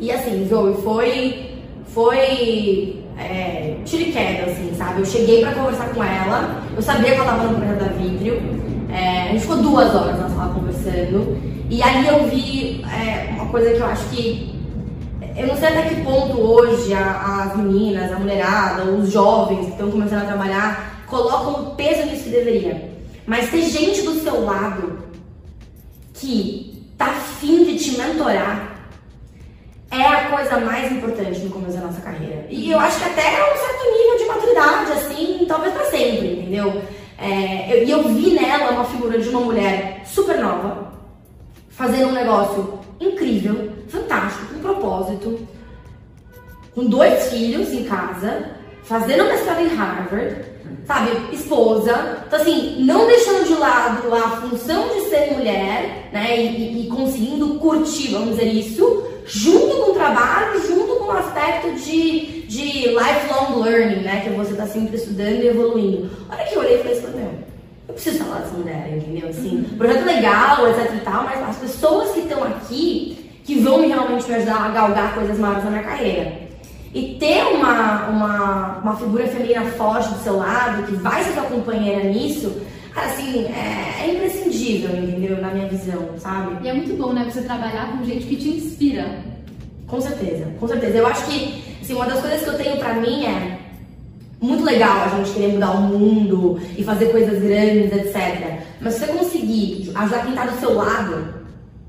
[0.00, 1.50] E assim, Zoe, foi.
[1.88, 2.96] Foi.
[3.18, 5.00] É, tiro e queda, assim, sabe?
[5.00, 8.40] Eu cheguei pra conversar com ela, eu sabia que ela tava no projeto da Vitrio.
[8.90, 11.36] É, a gente ficou duas horas na sala conversando.
[11.68, 14.58] E aí eu vi é, uma coisa que eu acho que.
[15.36, 19.72] Eu não sei até que ponto hoje a, as meninas, a mulherada, os jovens que
[19.72, 22.90] estão começando a trabalhar colocam o peso nisso que deveria.
[23.26, 24.98] Mas ter gente do seu lado
[26.14, 28.69] que tá afim de te mentorar
[29.90, 32.46] é a coisa mais importante no começo da nossa carreira.
[32.48, 36.32] E eu acho que até é um certo nível de maturidade, assim, talvez para sempre,
[36.32, 36.82] entendeu?
[37.18, 40.92] É, eu, e eu vi nela uma figura de uma mulher super nova,
[41.68, 45.46] fazendo um negócio incrível, fantástico, com propósito,
[46.74, 48.50] com dois filhos em casa,
[48.84, 50.44] fazendo mestrado em Harvard,
[50.86, 52.22] sabe, esposa.
[52.26, 57.58] Então, assim, não deixando de lado a função de ser mulher, né, e, e conseguindo
[57.58, 63.62] curtir, vamos dizer isso, junto com o trabalho, junto com o aspecto de de lifelong
[63.62, 64.22] learning, né?
[64.24, 66.10] Que você tá sempre estudando e evoluindo.
[66.28, 67.30] A hora que eu olhei, eu falei assim, meu,
[67.86, 69.28] eu preciso falar dessa mulher, entendeu?
[69.28, 69.78] Assim, uhum.
[69.78, 74.34] projeto legal, etc e tal, mas as pessoas que estão aqui, que vão realmente me
[74.34, 76.32] ajudar a galgar coisas maiores na minha carreira.
[76.92, 81.44] E ter uma, uma, uma figura feminina forte do seu lado, que vai ser sua
[81.44, 82.60] companheira nisso,
[83.06, 85.40] assim, é, é, imprescindível, entendeu?
[85.40, 86.64] Na minha visão, sabe?
[86.64, 87.28] E é muito bom, né?
[87.28, 89.22] Você trabalhar com gente que te inspira.
[89.86, 90.98] Com certeza, com certeza.
[90.98, 93.58] Eu acho que Assim, uma das coisas que eu tenho pra mim é
[94.40, 98.60] muito legal a gente querer mudar o mundo e fazer coisas grandes, etc.
[98.80, 101.34] Mas se você conseguir ajudar quem tá do seu lado,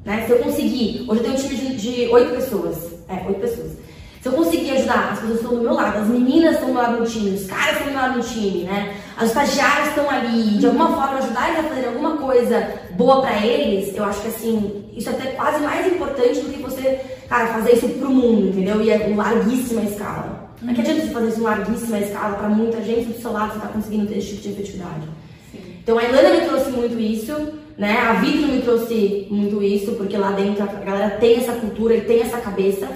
[0.03, 0.25] né?
[0.25, 3.73] Se eu conseguir, hoje eu tenho um time de oito pessoas, é, oito pessoas.
[4.21, 6.97] Se eu conseguir ajudar, as pessoas estão do meu lado, as meninas estão do lado
[6.97, 8.95] do time, os caras estão do lado do time, né?
[9.17, 13.43] As estagiárias estão ali, de alguma forma ajudar eles a fazer alguma coisa boa para
[13.43, 17.47] eles, eu acho que assim, isso é até quase mais importante do que você cara,
[17.47, 18.81] fazer isso pro mundo, entendeu?
[18.81, 20.51] E é em larguíssima escala.
[20.61, 23.31] Não é que adianta você fazer isso em larguíssima escala pra muita gente, do seu
[23.31, 25.07] lado você tá conseguindo ter esse tipo de efetividade.
[25.51, 25.59] Sim.
[25.81, 27.97] Então a Ilana me trouxe muito isso, né?
[27.97, 32.01] A Vitro me trouxe muito isso, porque lá dentro a galera tem essa cultura e
[32.01, 32.87] tem essa cabeça.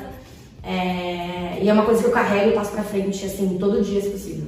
[0.66, 1.60] É...
[1.62, 4.10] E é uma coisa que eu carrego e passo pra frente, assim, todo dia, se
[4.10, 4.48] possível.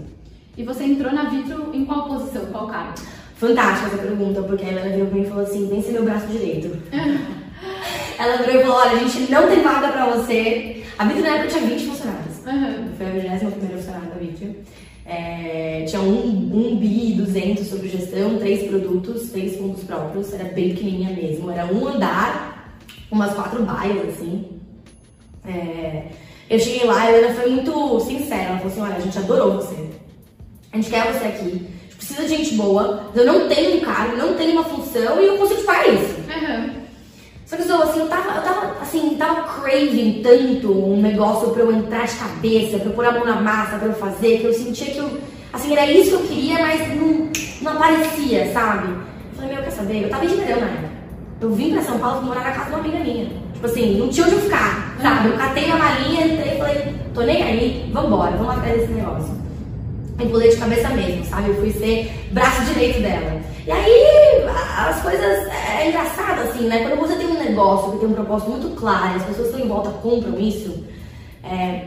[0.58, 2.96] E você entrou na Vitro em qual posição, qual cargo?
[3.36, 6.04] Fantástica essa pergunta, porque a Helena virou pra mim e falou assim: vem ser meu
[6.04, 6.76] braço direito.
[8.18, 10.84] Ela virou e falou: olha, a gente não tem vaga pra você.
[10.98, 12.38] A Vitro na época tinha 20 funcionários.
[12.48, 12.90] Uhum.
[12.98, 14.56] Foi a 21 funcionária da Vitro.
[15.06, 20.70] É, tinha um, um bi 200 sobre gestão, três produtos, três pontos próprios, era bem
[20.70, 21.52] pequenininha mesmo.
[21.52, 24.57] Era um andar, umas quatro baias, assim.
[25.48, 26.04] É,
[26.50, 28.44] eu cheguei lá e a Helena foi muito sincera.
[28.44, 29.90] Ela falou assim: olha, a gente adorou você.
[30.72, 34.34] A gente quer você aqui precisa de gente boa, eu não tenho um cargo, não
[34.36, 36.16] tenho uma função e eu consigo fazer isso.
[36.16, 36.70] Uhum.
[37.46, 41.72] Só que assim, eu tava, eu tava, assim, tava craving tanto um negócio pra eu
[41.72, 44.54] entrar de cabeça, pra eu pôr a mão na massa, pra eu fazer, que eu
[44.54, 45.18] sentia que eu,
[45.52, 47.30] assim, era isso que eu queria, mas não,
[47.62, 48.90] não aparecia, sabe?
[48.90, 50.04] Eu falei, meu, quer saber?
[50.04, 50.98] Eu tava em Ribeirão na época.
[51.40, 53.30] Eu vim pra São Paulo morar na casa de uma amiga minha.
[53.58, 55.30] Tipo assim, não tinha onde eu ficar, sabe?
[55.30, 59.48] Eu catei a malinha, entrei e falei, tô nem aí, vambora, vamos atrás desse negócio
[60.20, 61.50] e pulei de cabeça mesmo, sabe?
[61.50, 63.41] Eu fui ser braço direito dela.
[63.65, 64.43] E aí
[64.78, 66.88] as coisas é engraçado assim, né?
[66.88, 69.67] Quando você tem um negócio que tem um propósito muito claro, as pessoas estão em
[69.67, 70.84] volta compram isso,
[71.43, 71.86] é,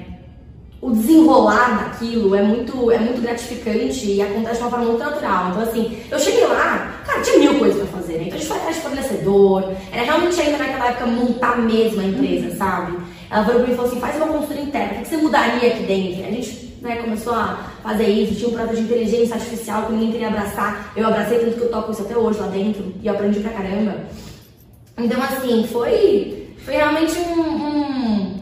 [0.81, 5.51] o desenrolar daquilo é muito, é muito gratificante e acontece de uma forma muito natural.
[5.51, 7.80] Então, assim, eu cheguei lá, cara, tinha mil coisas
[8.15, 12.05] Então a gente foi atrás de fornecedor, era realmente ainda naquela época montar mesmo a
[12.05, 12.99] empresa, sabe?
[13.31, 15.71] Ela falou pra mim e falou assim: faz uma consultoria interna, o que você mudaria
[15.71, 16.25] aqui dentro?
[16.27, 20.13] A gente né, começou a fazer isso, tinha um projeto de inteligência artificial que ninguém
[20.13, 20.93] queria abraçar.
[20.97, 23.97] Eu abracei tanto que eu toco isso até hoje lá dentro e aprendi pra caramba.
[24.99, 27.41] Então, assim, foi, foi realmente um.
[27.41, 28.41] um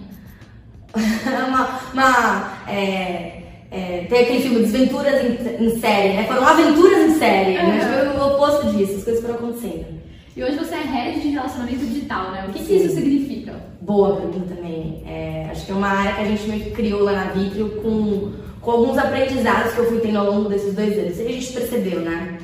[1.48, 1.80] uma.
[1.92, 3.37] uma é,
[3.70, 6.24] é, tem aquele filme Desventuras em, em série, né?
[6.24, 7.66] Foram aventuras em série, uhum.
[7.68, 8.12] né?
[8.16, 9.98] Foi o oposto disso, as coisas foram acontecendo.
[10.36, 12.46] E hoje você é head de relacionamento digital, né?
[12.48, 13.56] O que, que isso significa?
[13.80, 15.02] Boa pergunta também.
[15.06, 17.70] É, acho que é uma área que a gente meio que criou lá na Vitrio
[17.82, 21.18] com, com alguns aprendizados que eu fui tendo ao longo desses dois anos.
[21.18, 22.38] E a gente percebeu, né?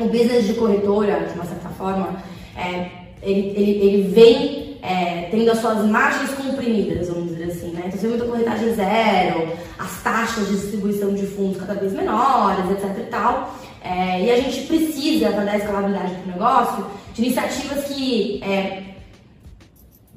[0.00, 2.16] O business de corretora, de uma certa forma,
[2.56, 2.88] é,
[3.22, 7.82] ele, ele, ele vem é, tendo as suas margens comprimidas, vamos dizer assim, né?
[7.86, 12.70] Então, você tem muita corretagem zero, as taxas de distribuição de fundos cada vez menores,
[12.70, 13.54] etc e tal.
[13.82, 18.82] É, e a gente precisa, para dar escalabilidade para o negócio, de iniciativas que é,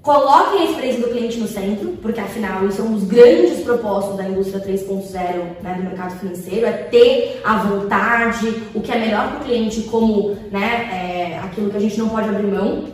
[0.02, 4.18] coloquem a experiência do cliente no centro, porque afinal isso é um dos grandes propósitos
[4.18, 5.14] da indústria 3.0
[5.62, 9.82] né, do mercado financeiro, é ter a vontade, o que é melhor para o cliente
[9.84, 12.86] como né, é, aquilo que a gente não pode abrir mão.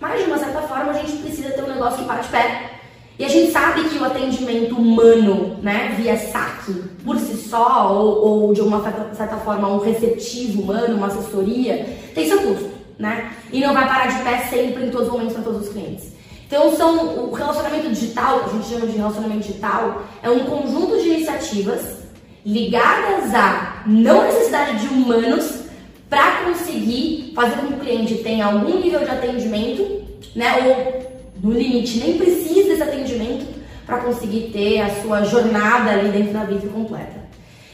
[0.00, 2.73] Mas de uma certa forma a gente precisa ter um negócio que para de pé.
[3.18, 6.72] E a gente sabe que o atendimento humano, né, via saque,
[7.04, 8.82] por si só, ou, ou de uma
[9.14, 13.32] certa, forma um receptivo humano, uma assessoria, tem seu custo né?
[13.52, 16.12] E não vai parar de pé sempre em todos os momentos para todos os clientes.
[16.46, 20.98] Então, são, o relacionamento digital, que a gente chama de relacionamento digital, é um conjunto
[20.98, 22.04] de iniciativas
[22.44, 25.64] ligadas à não necessidade de humanos
[26.08, 30.04] para conseguir fazer com que o cliente tenha algum nível de atendimento,
[30.36, 30.54] né?
[30.66, 31.13] Ou,
[31.44, 33.44] no limite, nem precisa desse atendimento
[33.84, 37.22] para conseguir ter a sua jornada ali dentro da vida completa.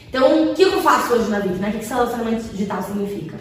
[0.09, 1.55] Então, o que eu faço hoje na vida?
[1.55, 1.69] Né?
[1.69, 3.37] O que esse relacionamento digital significa?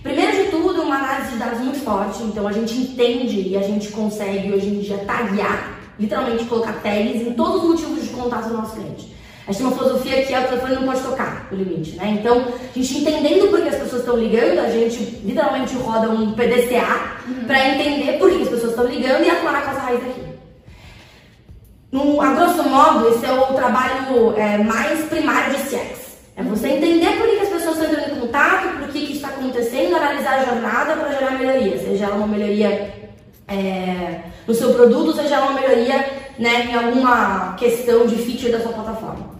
[0.00, 3.62] Primeiro de tudo, uma análise de dados muito forte, então a gente entende e a
[3.62, 8.48] gente consegue hoje em dia taguear, literalmente colocar tags em todos os motivos de contato
[8.48, 9.11] do nosso cliente.
[9.46, 12.16] A gente tem uma filosofia que é o telefone não pode tocar o limite, né?
[12.20, 16.32] Então, a gente entendendo por que as pessoas estão ligando, a gente literalmente roda um
[16.32, 17.44] PDCA uhum.
[17.44, 20.22] para entender por que as pessoas estão ligando e atuar na causa raiz daqui.
[21.90, 26.02] No, a grosso modo, esse é o trabalho é, mais primário de CX.
[26.36, 29.28] É você entender por que as pessoas estão entrando em contato, por que, que está
[29.28, 31.78] acontecendo, analisar a jornada para gerar melhoria.
[31.78, 32.94] Seja ela uma melhoria
[33.48, 36.06] é, no seu produto, seja ela uma melhoria
[36.38, 39.31] né, em alguma questão de feature da sua plataforma.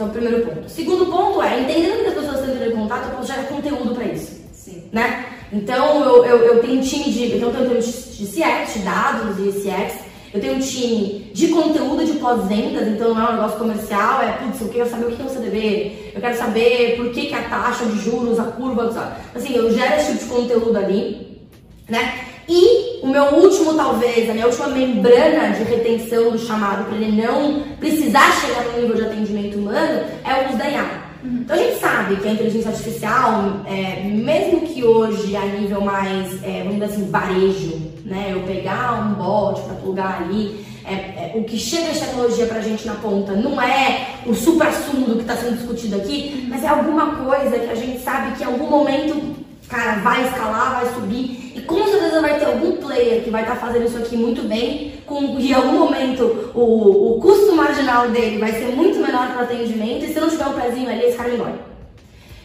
[0.00, 0.68] Esse é o primeiro ponto.
[0.70, 3.94] Segundo ponto é, entendendo que as pessoas estão entrando em contato, eu posso gerar conteúdo
[3.94, 4.40] para isso.
[4.50, 4.84] Sim.
[4.90, 5.26] Né?
[5.52, 8.78] Então, eu, eu, eu tenho um time de, eu tenho um time de CX, de
[8.78, 9.98] dados e CX,
[10.32, 14.32] eu tenho um time de conteúdo de pós-vendas, então não é um negócio comercial, é,
[14.38, 17.34] putz, eu quero saber o que é o CDB, eu quero saber por que, que
[17.34, 19.20] a taxa de juros, a curva, sabe?
[19.34, 21.42] assim, eu gero esse tipo de conteúdo ali,
[21.90, 22.24] né?
[22.52, 27.22] E o meu último, talvez, a minha última membrana de retenção do chamado, para ele
[27.22, 31.10] não precisar chegar no nível de atendimento humano, é o uso da IA.
[31.22, 31.42] Uhum.
[31.42, 36.42] Então a gente sabe que a inteligência artificial, é, mesmo que hoje a nível mais,
[36.42, 38.30] é, vamos dizer assim, varejo, né?
[38.32, 42.60] Eu pegar um bot para plugar ali, é, é, o que chega de tecnologia pra
[42.60, 46.64] gente na ponta não é o super assunto do que está sendo discutido aqui, mas
[46.64, 49.36] é alguma coisa que a gente sabe que em algum momento,
[49.70, 51.52] cara, vai escalar, vai subir.
[51.54, 54.42] E com certeza vai ter algum player que vai estar tá fazendo isso aqui muito
[54.42, 59.42] bem, com em algum momento o, o custo marginal dele vai ser muito menor para
[59.42, 60.04] o atendimento.
[60.04, 61.54] E se não tiver um pezinho ali, esse cara vai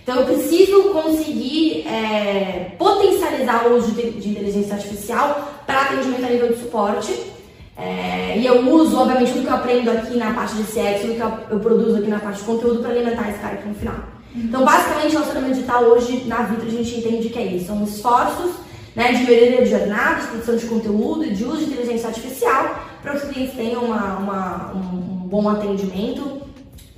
[0.04, 6.30] Então eu preciso conseguir é, potencializar o uso de, de inteligência artificial para atendimento a
[6.30, 7.36] nível de suporte.
[7.78, 11.16] É, e eu uso, obviamente, tudo que eu aprendo aqui na parte de CX, tudo
[11.16, 13.76] que eu, eu produzo aqui na parte de conteúdo para alimentar esse cara aqui no
[13.76, 14.15] final.
[14.36, 17.68] Então, basicamente, relacionamento digital hoje na vida a gente entende que é isso.
[17.68, 18.52] São esforços
[18.96, 23.12] né, de melhoria de jornada, de produção de conteúdo de uso de inteligência artificial para
[23.12, 26.42] que os clientes tenham uma, uma, um, um, bom atendimento,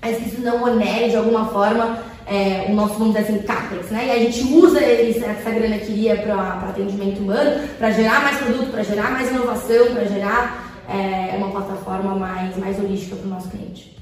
[0.02, 3.90] mas que isso não onere de alguma forma é, o nosso, vamos dizer assim, CAPEX,
[3.90, 4.08] né?
[4.08, 8.38] E a gente usa eles, essa grana que iria para atendimento humano, para gerar mais
[8.38, 13.30] produto, para gerar mais inovação, para gerar é, uma plataforma mais, mais holística para o
[13.30, 13.97] nosso cliente.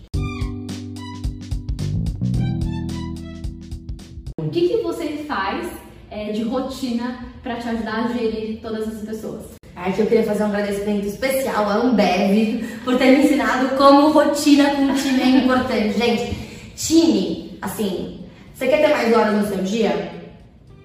[4.45, 5.67] O que, que você faz
[6.11, 9.41] é, de rotina para te ajudar a gerir todas as pessoas?
[9.75, 14.69] Aqui eu queria fazer um agradecimento especial a Ambev por ter me ensinado como rotina
[14.75, 15.93] com time é importante.
[15.97, 16.35] Gente,
[16.75, 18.19] time, assim,
[18.53, 20.11] você quer ter mais horas no seu dia?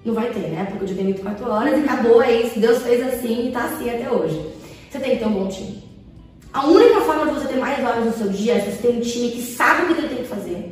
[0.03, 0.65] Não vai ter, né?
[0.67, 2.59] Porque o dia tem 24 horas e acabou, é isso.
[2.59, 4.43] Deus fez assim e tá assim até hoje.
[4.89, 5.83] Você tem que ter um bom time.
[6.51, 8.97] A única forma de você ter mais horas no seu dia é se você tem
[8.97, 10.70] um time que sabe o que ele tem que fazer,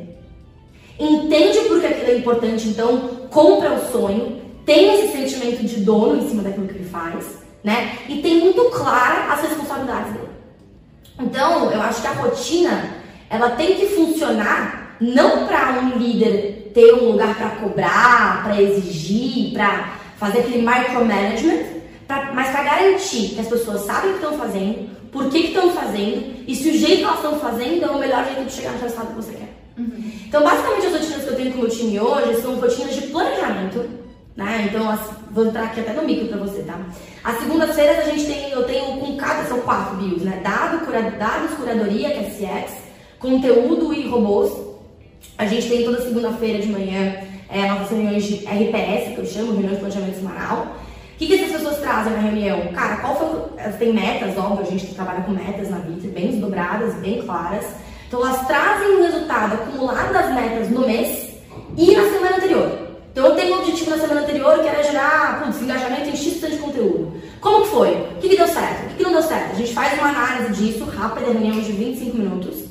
[1.00, 2.98] entende por que aquilo é importante, então
[3.30, 7.96] compra o sonho, tem esse sentimento de dono em cima daquilo que ele faz, né?
[8.08, 10.28] E tem muito clara as responsabilidades dele.
[11.18, 12.94] Então, eu acho que a rotina,
[13.28, 19.52] ela tem que funcionar não para um líder ter um lugar para cobrar, para exigir,
[19.52, 21.64] para fazer aquele micromanagement,
[22.06, 25.70] pra, mas para garantir que as pessoas sabem o que estão fazendo, por que estão
[25.72, 28.72] fazendo e se o jeito que elas estão fazendo é o melhor jeito de chegar
[28.72, 29.48] no resultado que você quer.
[29.78, 30.09] Uhum.
[30.30, 33.02] Então, basicamente, as rotinas que eu tenho com o meu time hoje são rotinas de
[33.08, 33.90] planejamento.
[34.36, 34.68] Né?
[34.68, 36.78] Então, as, vou entrar aqui até no micro para você, tá?
[37.24, 40.40] As segundas-feiras a gente tem, eu tenho com cada, são quatro bios, né?
[40.40, 42.74] Dado, cura, dados, curadoria, que é CX,
[43.18, 44.52] conteúdo e robôs.
[45.36, 49.50] A gente tem toda segunda-feira de manhã é, nossas reuniões de RPS, que eu chamo,
[49.50, 50.76] reunião de planejamento semanal
[51.20, 52.68] que, que essas pessoas trazem na reunião?
[52.72, 53.72] Cara, qual foi.
[53.72, 57.66] Têm metas, óbvio, a gente trabalha com metas na Vitri, bem desdobradas, bem claras.
[58.10, 61.28] Então elas trazem o resultado acumulado das metas no mês
[61.78, 62.88] e na semana anterior.
[63.12, 66.40] Então eu tenho um objetivo na semana anterior que era gerar putz, engajamento em X
[66.40, 67.12] de conteúdo.
[67.40, 67.92] Como que foi?
[67.94, 68.84] O que, que deu certo?
[68.84, 69.52] O que, que não deu certo?
[69.52, 72.64] A gente faz uma análise disso, rápida, reunião de 25 minutos.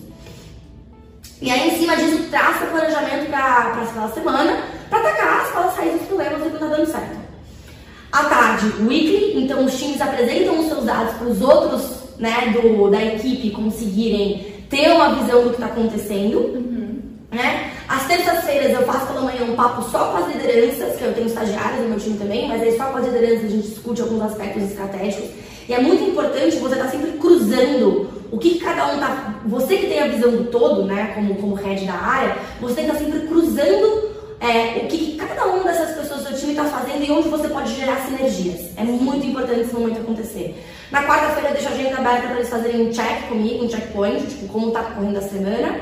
[1.41, 5.75] E aí, em cima disso, traça o planejamento para aquela semana, para atacar as falas
[5.75, 7.17] sair dos problemas que tá dando certo.
[8.12, 12.89] À tarde, weekly, então os times apresentam os seus dados para os outros né, do,
[12.89, 16.38] da equipe conseguirem ter uma visão do que está acontecendo.
[16.39, 16.99] Uhum.
[17.32, 17.71] Né?
[17.88, 21.27] Às terças-feiras eu faço pela manhã um papo só com as lideranças, que eu tenho
[21.27, 24.21] estagiários no meu time também, mas aí só com as lideranças a gente discute alguns
[24.21, 25.29] aspectos estratégicos.
[25.67, 29.41] E é muito importante você estar tá sempre cruzando o que, que, cada um tá.
[29.45, 32.86] Você que tem a visão do todo, né, como, como head da área, você tem
[32.86, 36.38] que estar tá sempre cruzando é, o que, que, cada uma dessas pessoas do seu
[36.38, 38.71] time está fazendo e onde você pode gerar sinergias.
[38.77, 40.55] É muito importante esse momento acontecer.
[40.91, 44.25] Na quarta-feira eu deixo a agenda aberta para eles fazerem um check comigo, um checkpoint,
[44.25, 45.80] tipo, como está correndo a semana.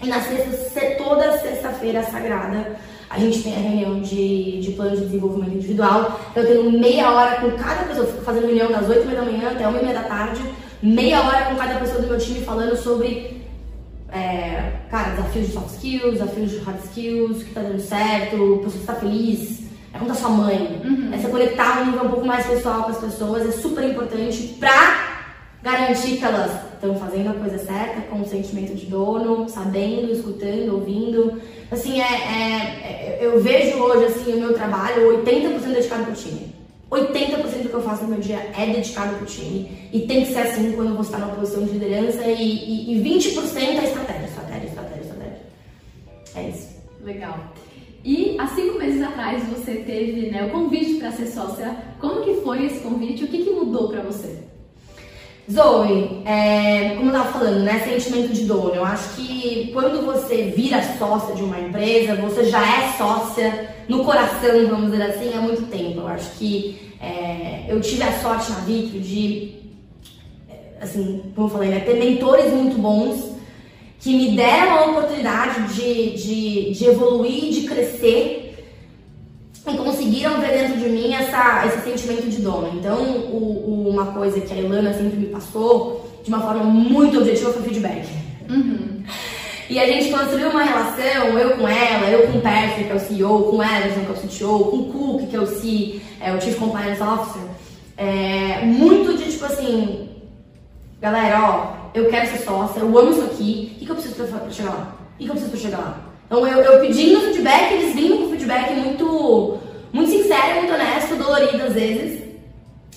[0.00, 2.76] E na sexta, toda sexta-feira sagrada,
[3.10, 6.20] a gente tem a reunião de, de plano de desenvolvimento individual.
[6.36, 9.50] Eu tenho meia hora com cada pessoa, eu fico fazendo reunião das 8 da manhã
[9.50, 10.40] até 1 e meia da tarde,
[10.80, 13.42] meia hora com cada pessoa do meu time falando sobre
[14.12, 18.60] é, cara, desafios de soft skills, desafios de hard skills, o que tá dando certo,
[18.62, 20.80] você está feliz, é como tá sua mãe.
[20.84, 21.12] Uhum.
[21.12, 24.56] É se conectar um nível um pouco mais pessoal com as pessoas, é super importante
[24.58, 25.18] pra
[25.62, 30.74] garantir que elas estão fazendo a coisa certa, com o sentimento de dono, sabendo, escutando,
[30.74, 31.40] ouvindo.
[31.70, 36.54] Assim, é, é, é eu vejo hoje assim, o meu trabalho 80% dedicado pro time.
[36.90, 39.88] 80% do que eu faço no meu dia é dedicado pro time.
[39.92, 43.02] E tem que ser assim quando você está numa posição de liderança e, e, e
[43.02, 45.40] 20% é estratégia, estratégia, estratégia, estratégia.
[46.34, 46.68] É isso.
[47.04, 47.52] Legal.
[48.04, 51.76] E há cinco meses atrás você teve né, o convite para ser sócia.
[52.00, 53.24] Como que foi esse convite?
[53.24, 54.38] O que, que mudou para você?
[55.50, 58.74] Zoe, é, como eu estava falando, né, sentimento de dono.
[58.74, 64.04] Eu acho que quando você vira sócia de uma empresa, você já é sócia no
[64.04, 66.00] coração, vamos dizer assim, há muito tempo.
[66.00, 69.54] Eu acho que é, eu tive a sorte na Vitro de,
[70.80, 73.37] assim, como eu falei, né, ter mentores muito bons
[74.00, 78.44] que me deram a oportunidade de, de, de evoluir, de crescer
[79.66, 82.70] e conseguiram ver dentro de mim essa, esse sentimento de dono.
[82.78, 87.18] Então, o, o, uma coisa que a Ilana sempre me passou, de uma forma muito
[87.18, 88.08] objetiva foi feedback.
[88.48, 89.02] Uhum.
[89.68, 92.94] E a gente construiu uma relação, eu com ela, eu com o Patrick, que é
[92.94, 95.46] o CEO, com o Ederson, que é o CTO, com o Cook, que é o
[95.46, 97.42] C, é o Chief Compliance Officer,
[97.98, 100.08] é, muito de tipo assim,
[101.00, 104.14] galera, ó, eu quero ser sócia, eu amo isso aqui, o que, que eu preciso
[104.14, 104.96] pra chegar lá?
[105.14, 106.08] O que, que eu preciso pra chegar lá?
[106.26, 109.58] Então eu, eu pedindo feedback, eles vindo com feedback muito,
[109.92, 112.22] muito sincero, muito honesto, dolorido às vezes.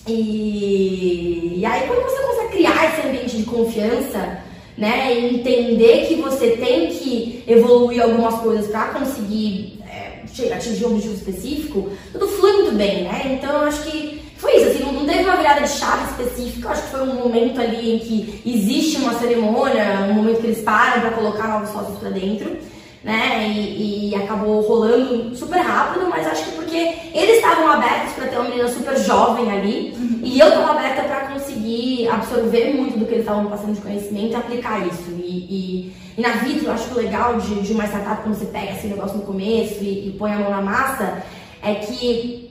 [0.08, 4.40] E, e aí quando você consegue criar esse ambiente de confiança,
[4.78, 10.24] né, e entender que você tem que evoluir algumas coisas para conseguir é,
[10.54, 13.38] atingir um objetivo específico, tudo flui muito bem, né?
[13.38, 16.72] Então eu acho que foi isso, assim, não teve uma virada de chave específica, eu
[16.72, 20.62] acho que foi um momento ali em que existe uma cerimônia, um momento que eles
[20.62, 22.58] param para colocar novos sócios para dentro
[23.04, 23.48] né?
[23.48, 28.36] E, e, acabou rolando super rápido, mas acho que porque eles estavam abertos para ter
[28.36, 30.20] uma menina super jovem ali uhum.
[30.24, 34.34] e eu estava aberta para conseguir absorver muito do que eles estavam passando de conhecimento
[34.34, 35.10] e aplicar isso.
[35.18, 38.36] E, e, e na vida eu acho que o legal de, de uma startup quando
[38.36, 41.24] você pega esse negócio no começo e, e põe a mão na massa
[41.64, 42.51] é que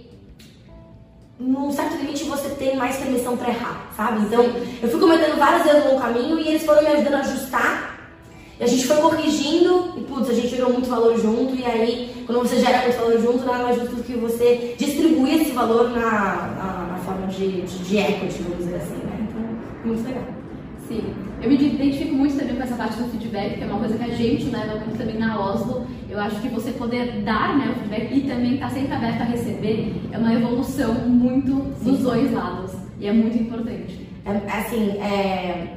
[1.40, 4.20] num certo limite você tem mais permissão para errar, sabe?
[4.20, 4.44] Então
[4.82, 8.00] eu fui cometendo várias vezes no caminho e eles foram me ajudando a ajustar
[8.60, 11.56] e a gente foi corrigindo e, putz, a gente gerou muito valor junto.
[11.56, 15.40] E aí, quando você gera muito valor junto, nada mais justo do que você distribuir
[15.40, 19.26] esse valor na, na, na forma de, de, de equity, vamos dizer assim, né?
[19.26, 19.40] Então,
[19.82, 20.24] muito legal.
[20.86, 21.29] Sim.
[21.42, 24.04] Eu me identifico muito também com essa parte do feedback, que é uma coisa que
[24.04, 25.86] a gente leva muito também na Oslo.
[26.08, 29.20] Eu acho que você poder dar né, o feedback e também estar tá sempre aberto
[29.22, 32.72] a receber é uma evolução muito dos dois lados.
[32.98, 34.06] E é muito importante.
[34.26, 35.76] É, assim, é,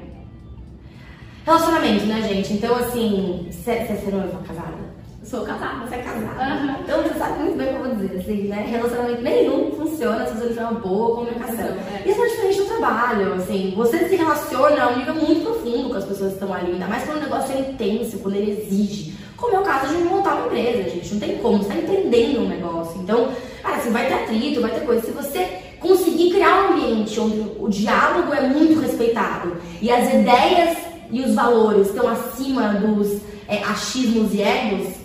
[1.45, 2.53] Relacionamento, né, gente?
[2.53, 4.92] Então, assim, você é noiva casada?
[5.33, 5.87] Sou casada.
[5.87, 6.53] Você é casada.
[6.53, 6.75] Uhum.
[6.81, 8.67] Então você sabe muito bem o que eu vou dizer, assim, né?
[8.69, 11.65] Relacionamento nenhum funciona se você não tiver uma boa comunicação.
[11.65, 12.07] É.
[12.07, 13.73] Isso é diferente do trabalho, assim.
[13.75, 16.85] Você se relaciona a um nível muito profundo com as pessoas que estão ali, ainda
[16.85, 19.15] mais quando o negócio é intenso, quando ele exige.
[19.35, 21.13] Como é o caso de montar uma empresa, gente.
[21.15, 23.01] Não tem como, você tá entendendo um negócio.
[23.01, 23.29] Então,
[23.63, 25.01] cara, assim, vai ter atrito, vai ter coisa.
[25.01, 30.77] Se você conseguir criar um ambiente onde o diálogo é muito respeitado e as ideias
[31.09, 35.02] e os valores estão acima dos é, achismos e egos,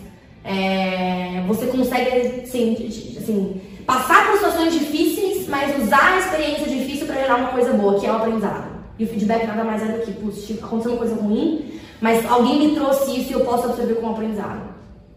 [0.49, 2.75] é, você consegue assim,
[3.19, 8.01] assim, passar por situações difíceis, mas usar a experiência difícil para gerar uma coisa boa,
[8.01, 8.79] que é o aprendizado.
[8.99, 12.67] E o feedback nada mais é do que, putz, aconteceu uma coisa ruim, mas alguém
[12.67, 14.63] me trouxe isso e eu posso absorver como aprendizado.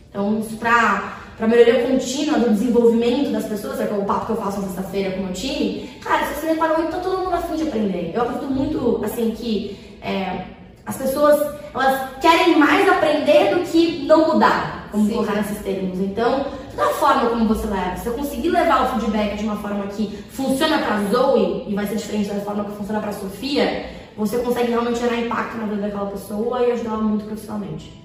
[0.09, 4.35] Então, isso para para melhoria contínua do desenvolvimento das pessoas, é o papo que eu
[4.35, 7.55] faço na sexta-feira com o meu time, cara, se você reparou, então todo mundo afim
[7.55, 8.11] de aprender.
[8.13, 10.43] Eu acredito muito, assim, que é,
[10.85, 11.41] as pessoas,
[11.73, 15.13] elas querem mais aprender do que não mudar, vamos Sim.
[15.13, 15.99] colocar nesses termos.
[15.99, 19.87] Então, da forma como você leva, se eu conseguir levar o feedback de uma forma
[19.87, 24.39] que funciona para Zoe e vai ser diferente da forma que funciona para Sofia, você
[24.39, 28.01] consegue realmente gerar impacto na vida daquela pessoa e ajudá-la muito profissionalmente.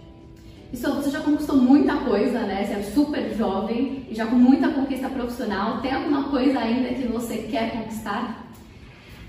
[0.72, 2.64] Isso, você já conquistou muita coisa, né?
[2.64, 5.80] Você é super jovem e já com muita conquista profissional.
[5.80, 8.47] Tem alguma coisa ainda que você quer conquistar?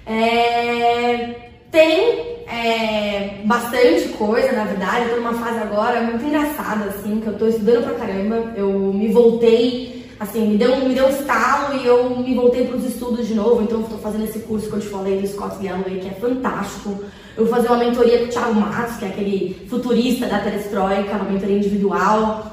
[0.05, 1.51] É...
[1.71, 5.05] Tem é, bastante coisa, na verdade.
[5.05, 8.53] Eu tô numa fase agora muito engraçada, assim, que eu tô estudando pra caramba.
[8.55, 12.85] Eu me voltei, assim, me deu, me deu um estalo e eu me voltei pros
[12.85, 13.61] estudos de novo.
[13.61, 16.11] Então, eu tô fazendo esse curso que eu te falei do Scott Galloway, que é
[16.11, 17.03] fantástico.
[17.35, 21.15] Eu vou fazer uma mentoria com o Thiago Matos, que é aquele futurista da Perestroika,
[21.15, 22.51] uma mentoria individual.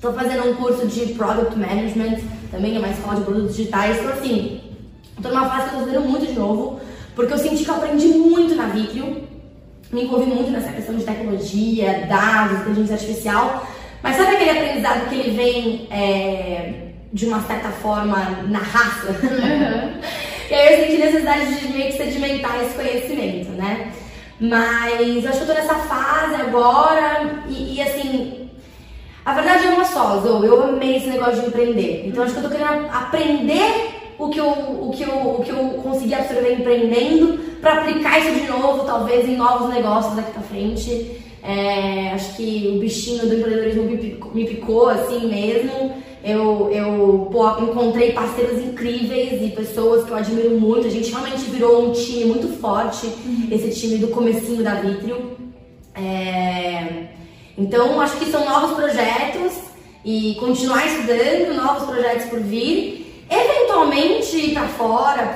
[0.00, 2.18] Tô fazendo um curso de Product Management,
[2.50, 3.96] também é uma escola de produtos digitais.
[3.98, 4.60] Então, assim,
[5.22, 6.80] tô numa fase que eu tô estudando muito de novo,
[7.16, 9.26] porque eu senti que eu aprendi muito na Vitrio
[9.92, 13.66] me envolvi muito nessa questão de tecnologia, dados, inteligência artificial.
[14.02, 16.72] Mas sabe aquele aprendizado que ele vem é,
[17.12, 18.16] de uma certa forma
[18.48, 19.08] na raça?
[19.10, 20.00] Uhum.
[20.50, 23.92] e aí eu senti necessidade de meio que sedimentar esse conhecimento, né?
[24.38, 28.50] Mas eu acho que eu tô nessa fase agora e, e assim,
[29.24, 32.06] a verdade é uma só, Zou, eu amei esse negócio de empreender.
[32.06, 35.50] Então acho que eu tô querendo aprender o que eu, o que eu, o que
[35.50, 40.42] eu consegui absorver empreendendo para aplicar isso de novo, talvez em novos negócios daqui para
[40.42, 41.20] frente.
[41.42, 45.92] É, acho que o bichinho do empreendedorismo me picou, me picou assim mesmo.
[46.24, 50.88] Eu, eu pô, encontrei parceiros incríveis e pessoas que eu admiro muito.
[50.88, 53.48] A gente realmente virou um time muito forte, uhum.
[53.50, 55.36] esse time do comecinho da Vitrio.
[55.94, 57.06] É,
[57.56, 59.52] então, acho que são novos projetos
[60.04, 63.05] e continuar estudando, novos projetos por vir.
[63.28, 65.26] Eventualmente ir para fora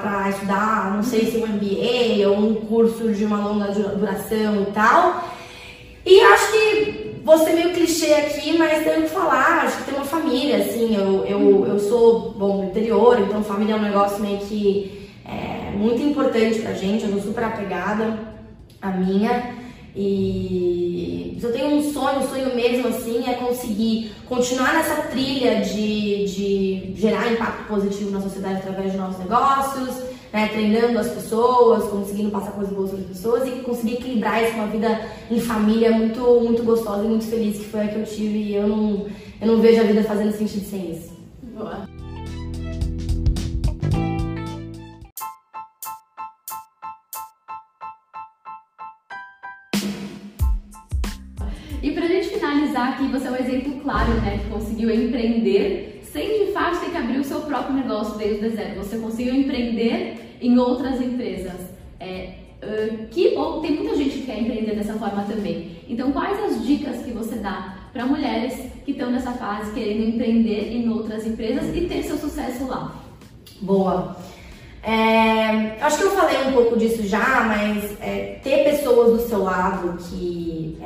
[0.00, 4.72] para estudar, não sei se um MBA ou um curso de uma longa duração e
[4.72, 5.24] tal.
[6.06, 10.04] E acho que ser meio clichê aqui, mas tenho que falar, acho que tem uma
[10.04, 14.38] família, assim, eu, eu, eu sou, bom, do interior, então família é um negócio meio
[14.38, 18.18] que é, muito importante pra gente, eu sou super apegada.
[18.82, 19.63] a minha.
[19.96, 25.60] E se eu tenho um sonho, um sonho mesmo assim é conseguir continuar nessa trilha
[25.60, 31.84] de, de gerar impacto positivo na sociedade através de novos negócios, né, treinando as pessoas,
[31.84, 35.38] conseguindo passar coisas boas para as pessoas e conseguir equilibrar isso com uma vida em
[35.38, 38.66] família muito, muito gostosa e muito feliz, que foi a que eu tive e eu
[38.66, 39.06] não,
[39.40, 41.14] eu não vejo a vida fazendo sentido sem isso.
[41.56, 41.93] Boa.
[53.18, 57.18] Você é um exemplo claro, né, que conseguiu empreender sem de fato ter que abrir
[57.18, 58.82] o seu próprio negócio desde zero.
[58.82, 61.60] Você conseguiu empreender em outras empresas.
[61.98, 65.78] É, uh, que bom, tem muita gente que quer empreender dessa forma também.
[65.88, 68.54] Então, quais as dicas que você dá para mulheres
[68.84, 72.94] que estão nessa fase querendo empreender em outras empresas e ter seu sucesso lá?
[73.60, 74.16] Boa.
[74.82, 79.42] É, acho que eu falei um pouco disso já, mas é, ter pessoas do seu
[79.42, 80.78] lado que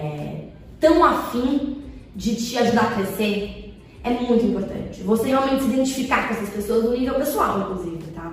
[0.79, 1.78] estão é, afim
[2.19, 5.03] de te ajudar a crescer é muito importante.
[5.05, 8.33] Você realmente se identificar com essas pessoas no nível pessoal, inclusive, tá?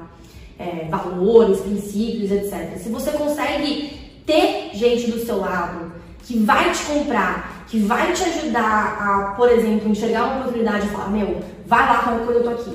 [0.57, 2.79] É, valores, princípios, etc.
[2.79, 3.91] Se você consegue
[4.25, 5.91] ter gente do seu lado
[6.23, 10.89] que vai te comprar, que vai te ajudar a, por exemplo, enxergar uma oportunidade e
[10.89, 12.73] falar, meu, vai lá quando eu tô aqui.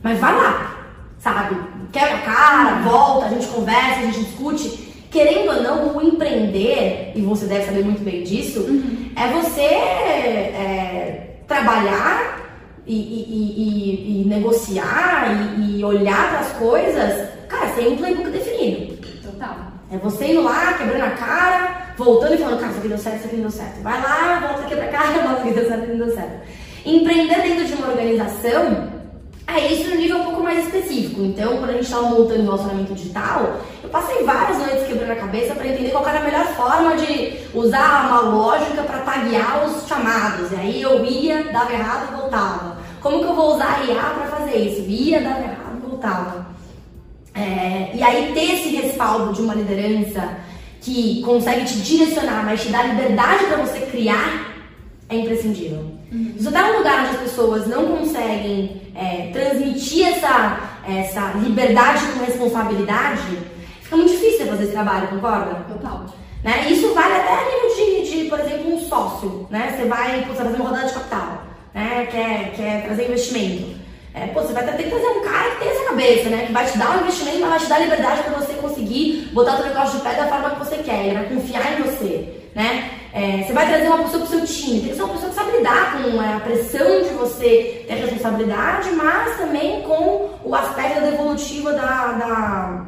[0.00, 0.86] Mas vai lá,
[1.18, 1.56] sabe?
[1.90, 4.94] Quebra a cara, volta, a gente conversa, a gente discute.
[5.10, 9.10] Querendo ou não, o empreender, e você deve saber muito bem disso, uhum.
[9.16, 12.36] é você é, trabalhar
[12.86, 13.24] e, e,
[13.56, 18.96] e, e negociar e, olhar para as coisas, cara, sem um playbook definido.
[19.22, 19.56] Total.
[19.92, 23.16] É você indo lá, quebrando a cara, voltando e falando, cara, isso aqui deu certo,
[23.16, 23.82] isso aqui não deu certo.
[23.82, 26.40] Vai lá, volta, quebra a cara, volta, aqui deu certo, isso aqui não deu certo.
[26.84, 28.95] Empreender dentro de uma organização
[29.46, 31.22] é isso no nível um pouco mais específico.
[31.22, 35.16] Então, quando a gente estava montando o relacionamento digital, eu passei várias noites quebrando a
[35.16, 39.86] cabeça para entender qual era a melhor forma de usar uma lógica para taguear os
[39.86, 40.50] chamados.
[40.52, 42.78] E aí eu ia, dava errado e voltava.
[43.00, 44.80] Como que eu vou usar a IA para fazer isso?
[44.82, 46.46] Ia, dava errado e voltava.
[47.32, 50.38] É, e aí ter esse respaldo de uma liderança
[50.80, 54.54] que consegue te direcionar, mas te dá liberdade para você criar,
[55.08, 55.95] é imprescindível.
[56.12, 56.34] Uhum.
[56.36, 62.04] Se você tá num lugar onde as pessoas não conseguem é, transmitir essa, essa liberdade
[62.12, 63.22] com responsabilidade,
[63.82, 65.54] fica muito difícil fazer esse trabalho, concorda?
[65.68, 66.06] Total.
[66.44, 66.68] Né?
[66.70, 69.46] Isso vale até a nível de, de, por exemplo, um sócio.
[69.50, 69.74] Né?
[69.76, 71.42] Você vai você vai fazer uma rodada de capital,
[71.74, 72.08] né?
[72.10, 73.76] quer, quer trazer investimento.
[74.16, 76.46] É, pô, você vai ter que trazer um cara que tem essa cabeça, né?
[76.46, 79.52] Que vai te dar um investimento, mas vai te dar liberdade para você conseguir botar
[79.52, 81.04] o teu negócio de pé da forma que você quer.
[81.04, 82.90] Ele vai confiar em você, né?
[83.16, 84.80] É, você vai trazer uma pessoa pro seu time.
[84.80, 87.94] Tem que ser uma pessoa que sabe lidar com é, a pressão de você ter
[87.94, 92.86] responsabilidade, mas também com o aspecto devolutivo da, da,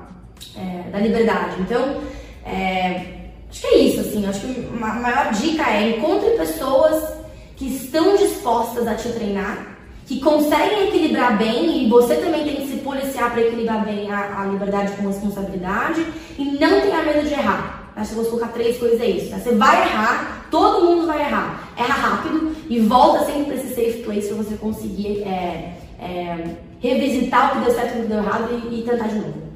[0.55, 1.57] é, da liberdade.
[1.61, 2.03] Então,
[2.45, 3.07] é,
[3.49, 4.27] acho que é isso, assim.
[4.29, 7.11] Acho que a maior dica é encontre pessoas
[7.57, 12.69] que estão dispostas a te treinar que conseguem equilibrar bem e você também tem que
[12.69, 16.05] se policiar para equilibrar bem a, a, liberdade com responsabilidade
[16.39, 17.78] e não tenha medo de errar.
[18.07, 19.31] Que eu vou colocar três coisas é isso.
[19.31, 19.39] Tá?
[19.39, 21.69] Você vai errar, todo mundo vai errar.
[21.77, 27.51] Erra rápido e volta sempre para esse safe place para você conseguir é, é, revisitar
[27.51, 29.49] o que deu certo e o que deu errado e, e tentar de novo.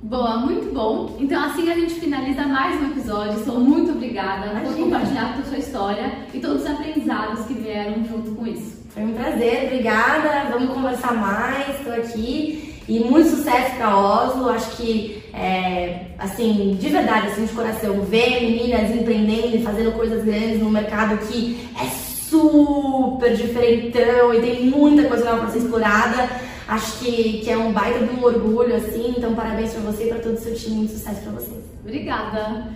[0.00, 1.16] Boa, muito bom.
[1.18, 3.44] Então assim a gente finaliza mais um episódio.
[3.44, 4.72] Sou muito obrigada Imagina.
[4.72, 8.78] por compartilhar a sua história e todos os aprendizados que vieram junto com isso.
[8.90, 10.50] Foi um prazer, obrigada.
[10.52, 12.67] Vamos conversar mais, estou aqui.
[12.88, 14.48] E muito sucesso para Oslo.
[14.48, 20.24] Acho que, é, assim, de verdade, assim, de coração, ver meninas empreendendo e fazendo coisas
[20.24, 26.28] grandes no mercado que é super diferentão e tem muita coisa nova para ser explorada.
[26.66, 29.14] Acho que, que é um baita de um orgulho, assim.
[29.16, 30.76] Então, parabéns para você e para todo o seu time.
[30.76, 31.64] Muito sucesso para vocês.
[31.82, 32.68] Obrigada.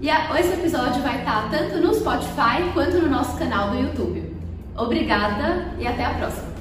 [0.00, 4.34] E a, esse episódio vai estar tanto no Spotify quanto no nosso canal do YouTube.
[4.76, 6.53] Obrigada e até a próxima!